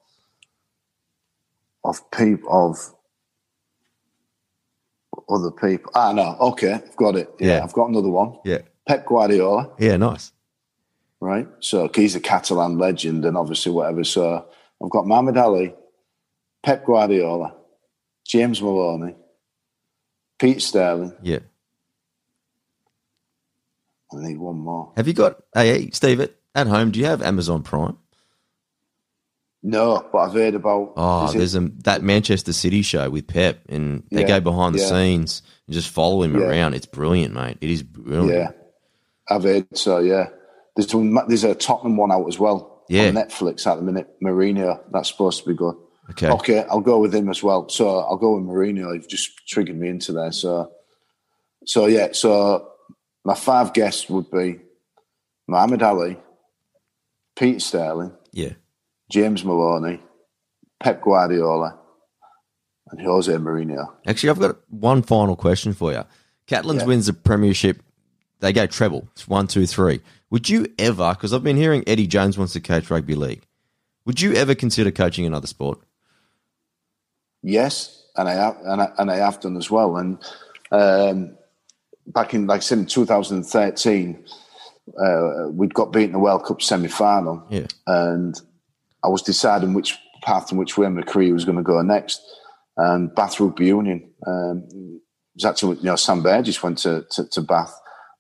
[1.85, 2.77] of people, of
[5.31, 5.91] other people.
[5.95, 6.37] Ah, no.
[6.51, 6.75] Okay.
[6.75, 7.31] I've got it.
[7.41, 7.57] Yeah.
[7.59, 7.65] Yeah.
[7.65, 8.39] I've got another one.
[8.45, 8.59] Yeah.
[8.87, 9.97] Pep Guardiola, Yeah.
[9.97, 10.33] Nice.
[11.21, 11.49] right?
[11.61, 14.05] So he's a Catalan legend and obviously whatever.
[14.05, 14.45] So
[14.85, 15.75] I've got Muhammad Ali,
[16.63, 17.55] Pep Guardiola,
[18.27, 19.15] James Maloney,
[20.39, 21.15] Pete Sterling.
[21.23, 21.39] Yeah.
[24.13, 24.93] I need one more.
[24.97, 25.39] Have you got?
[25.55, 27.99] Hey, Steve, at, at home, do you have Amazon Prime?
[29.63, 30.95] No, but I've heard about.
[30.97, 34.41] Oh, is it- there's a that Manchester City show with Pep, and they Yeah, go
[34.41, 34.87] behind the yeah.
[34.89, 36.47] scenes and just follow him Yeah.
[36.47, 36.75] around.
[36.75, 37.59] It's brilliant, mate.
[37.61, 38.33] It is brilliant.
[38.33, 38.51] yeah,
[39.29, 39.99] I've heard so.
[39.99, 40.29] Yeah,
[40.77, 42.85] there's one, there's a Tottenham one out as well.
[42.89, 43.09] Yeah.
[43.09, 44.09] on Netflix at the minute.
[44.23, 45.75] Mourinho, that's supposed to be good.
[46.11, 46.29] Okay.
[46.31, 47.69] Okay, I'll go with him as well.
[47.69, 48.95] So I'll go with Mourinho.
[48.95, 50.33] You've just triggered me into there.
[50.33, 50.73] So,
[51.67, 52.09] so yeah.
[52.13, 52.71] So
[53.25, 54.61] my five guests would be
[55.47, 56.17] Muhammad Ali,
[57.39, 58.53] Pete Sterling, Yeah.
[59.11, 60.01] James Maloney,
[60.81, 61.79] Pep Guardiola,
[62.91, 63.93] and Jose Mourinho.
[64.07, 66.05] Actually, I've got one final question for you.
[66.47, 66.87] Catalans Yeah.
[66.89, 67.83] wins the premiership.
[68.41, 69.09] They go treble.
[69.13, 70.01] It's one, two, three.
[70.31, 71.11] Would you ever?
[71.11, 73.43] Because I've been hearing Eddie Jones wants to coach rugby league.
[74.07, 75.81] Would you ever consider coaching another sport?
[77.43, 79.97] Yes, and I have, and I, and I have done as well.
[79.97, 80.19] And
[80.73, 81.37] um,
[82.07, 84.25] back in, like I said, in 2013,
[85.01, 87.45] uh, we'd got beaten in the World Cup semi final.
[87.51, 87.67] Yeah.
[87.87, 88.41] and
[89.05, 92.21] I was deciding which path and which way my career was going to go next.
[92.77, 95.01] And Bath Rugby Union um, it
[95.35, 97.73] was actually you know Sam Baird just went to to, to Bath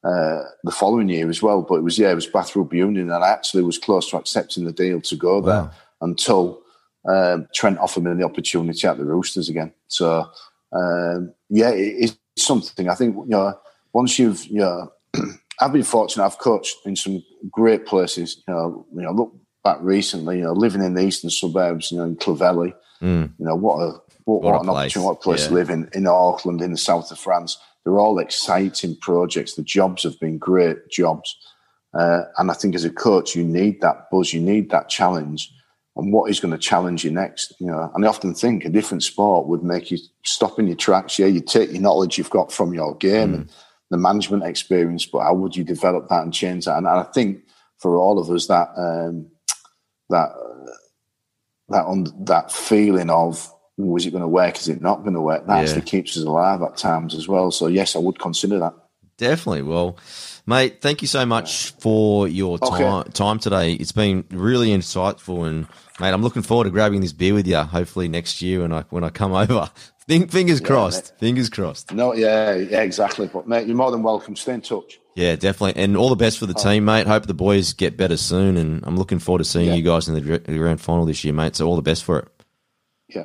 [0.04, 3.10] uh, the following year as well, but it was yeah it was Bath Rugby Union,
[3.10, 5.70] and I actually was close to accepting the deal to go there Wow.
[6.00, 6.60] until
[7.06, 9.72] um, Trent offered me the opportunity at the Roosters again.
[9.88, 10.26] So
[10.72, 13.58] um, yeah, it, it's something I think you know
[13.92, 14.92] once you've you know
[15.60, 16.24] I've been fortunate.
[16.24, 18.42] I've coached in some great places.
[18.46, 19.34] You know, you know, look
[19.64, 20.38] back recently.
[20.38, 21.90] You know, living in the eastern suburbs.
[21.90, 22.74] You know, in Clovelly.
[23.02, 23.32] Mm.
[23.38, 25.48] You know, what a what, What what, a an place, opportunity, what a place yeah.
[25.48, 27.58] to live in in Auckland, in the south of France.
[27.84, 29.54] They're all exciting projects.
[29.54, 31.36] The jobs have been great jobs,
[31.94, 35.52] uh, and I think as a coach, you need that buzz, you need that challenge.
[35.98, 37.54] And what is going to challenge you next?
[37.58, 40.76] You know, and I often think a different sport would make you stop in your
[40.76, 41.18] tracks.
[41.18, 43.50] Yeah, you take your knowledge you've got from your game and
[43.90, 46.76] the management experience, but how would you develop that and change that?
[46.78, 47.40] And I think
[47.78, 49.26] for all of us, that um,
[50.08, 50.30] that
[51.68, 54.56] that on that feeling of was it going to work?
[54.58, 55.46] Is it not going to work?
[55.46, 55.60] That Yeah.
[55.68, 57.50] actually keeps us alive at times as well.
[57.50, 58.74] So yes, I would consider that.
[59.16, 59.62] Definitely.
[59.62, 59.96] Well,
[60.48, 62.82] mate, thank you so much for your Okay.
[62.82, 63.74] time, time today.
[63.74, 65.68] It's been really insightful, and
[66.00, 67.58] mate, I'm looking forward to grabbing this beer with you.
[67.58, 69.70] Hopefully next year when I when I come over.
[70.08, 71.12] Fingers crossed.
[71.18, 71.92] Fingers crossed.
[71.92, 73.26] No, yeah, yeah, exactly.
[73.26, 74.36] But mate, you're more than welcome.
[74.36, 74.98] Stay in touch.
[75.14, 75.82] Yeah, definitely.
[75.82, 76.62] And all the best for the oh.
[76.62, 77.06] team, mate.
[77.06, 79.74] Hope the boys get better soon, and I'm looking forward to seeing Yeah.
[79.74, 81.56] you guys in the grand final this year, mate.
[81.56, 82.28] So all the best for it.
[83.14, 83.24] Yeah.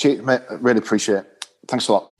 [0.00, 0.40] Cheers, mate.
[0.50, 1.46] I Really appreciate it.
[1.68, 2.10] Thanks a lot.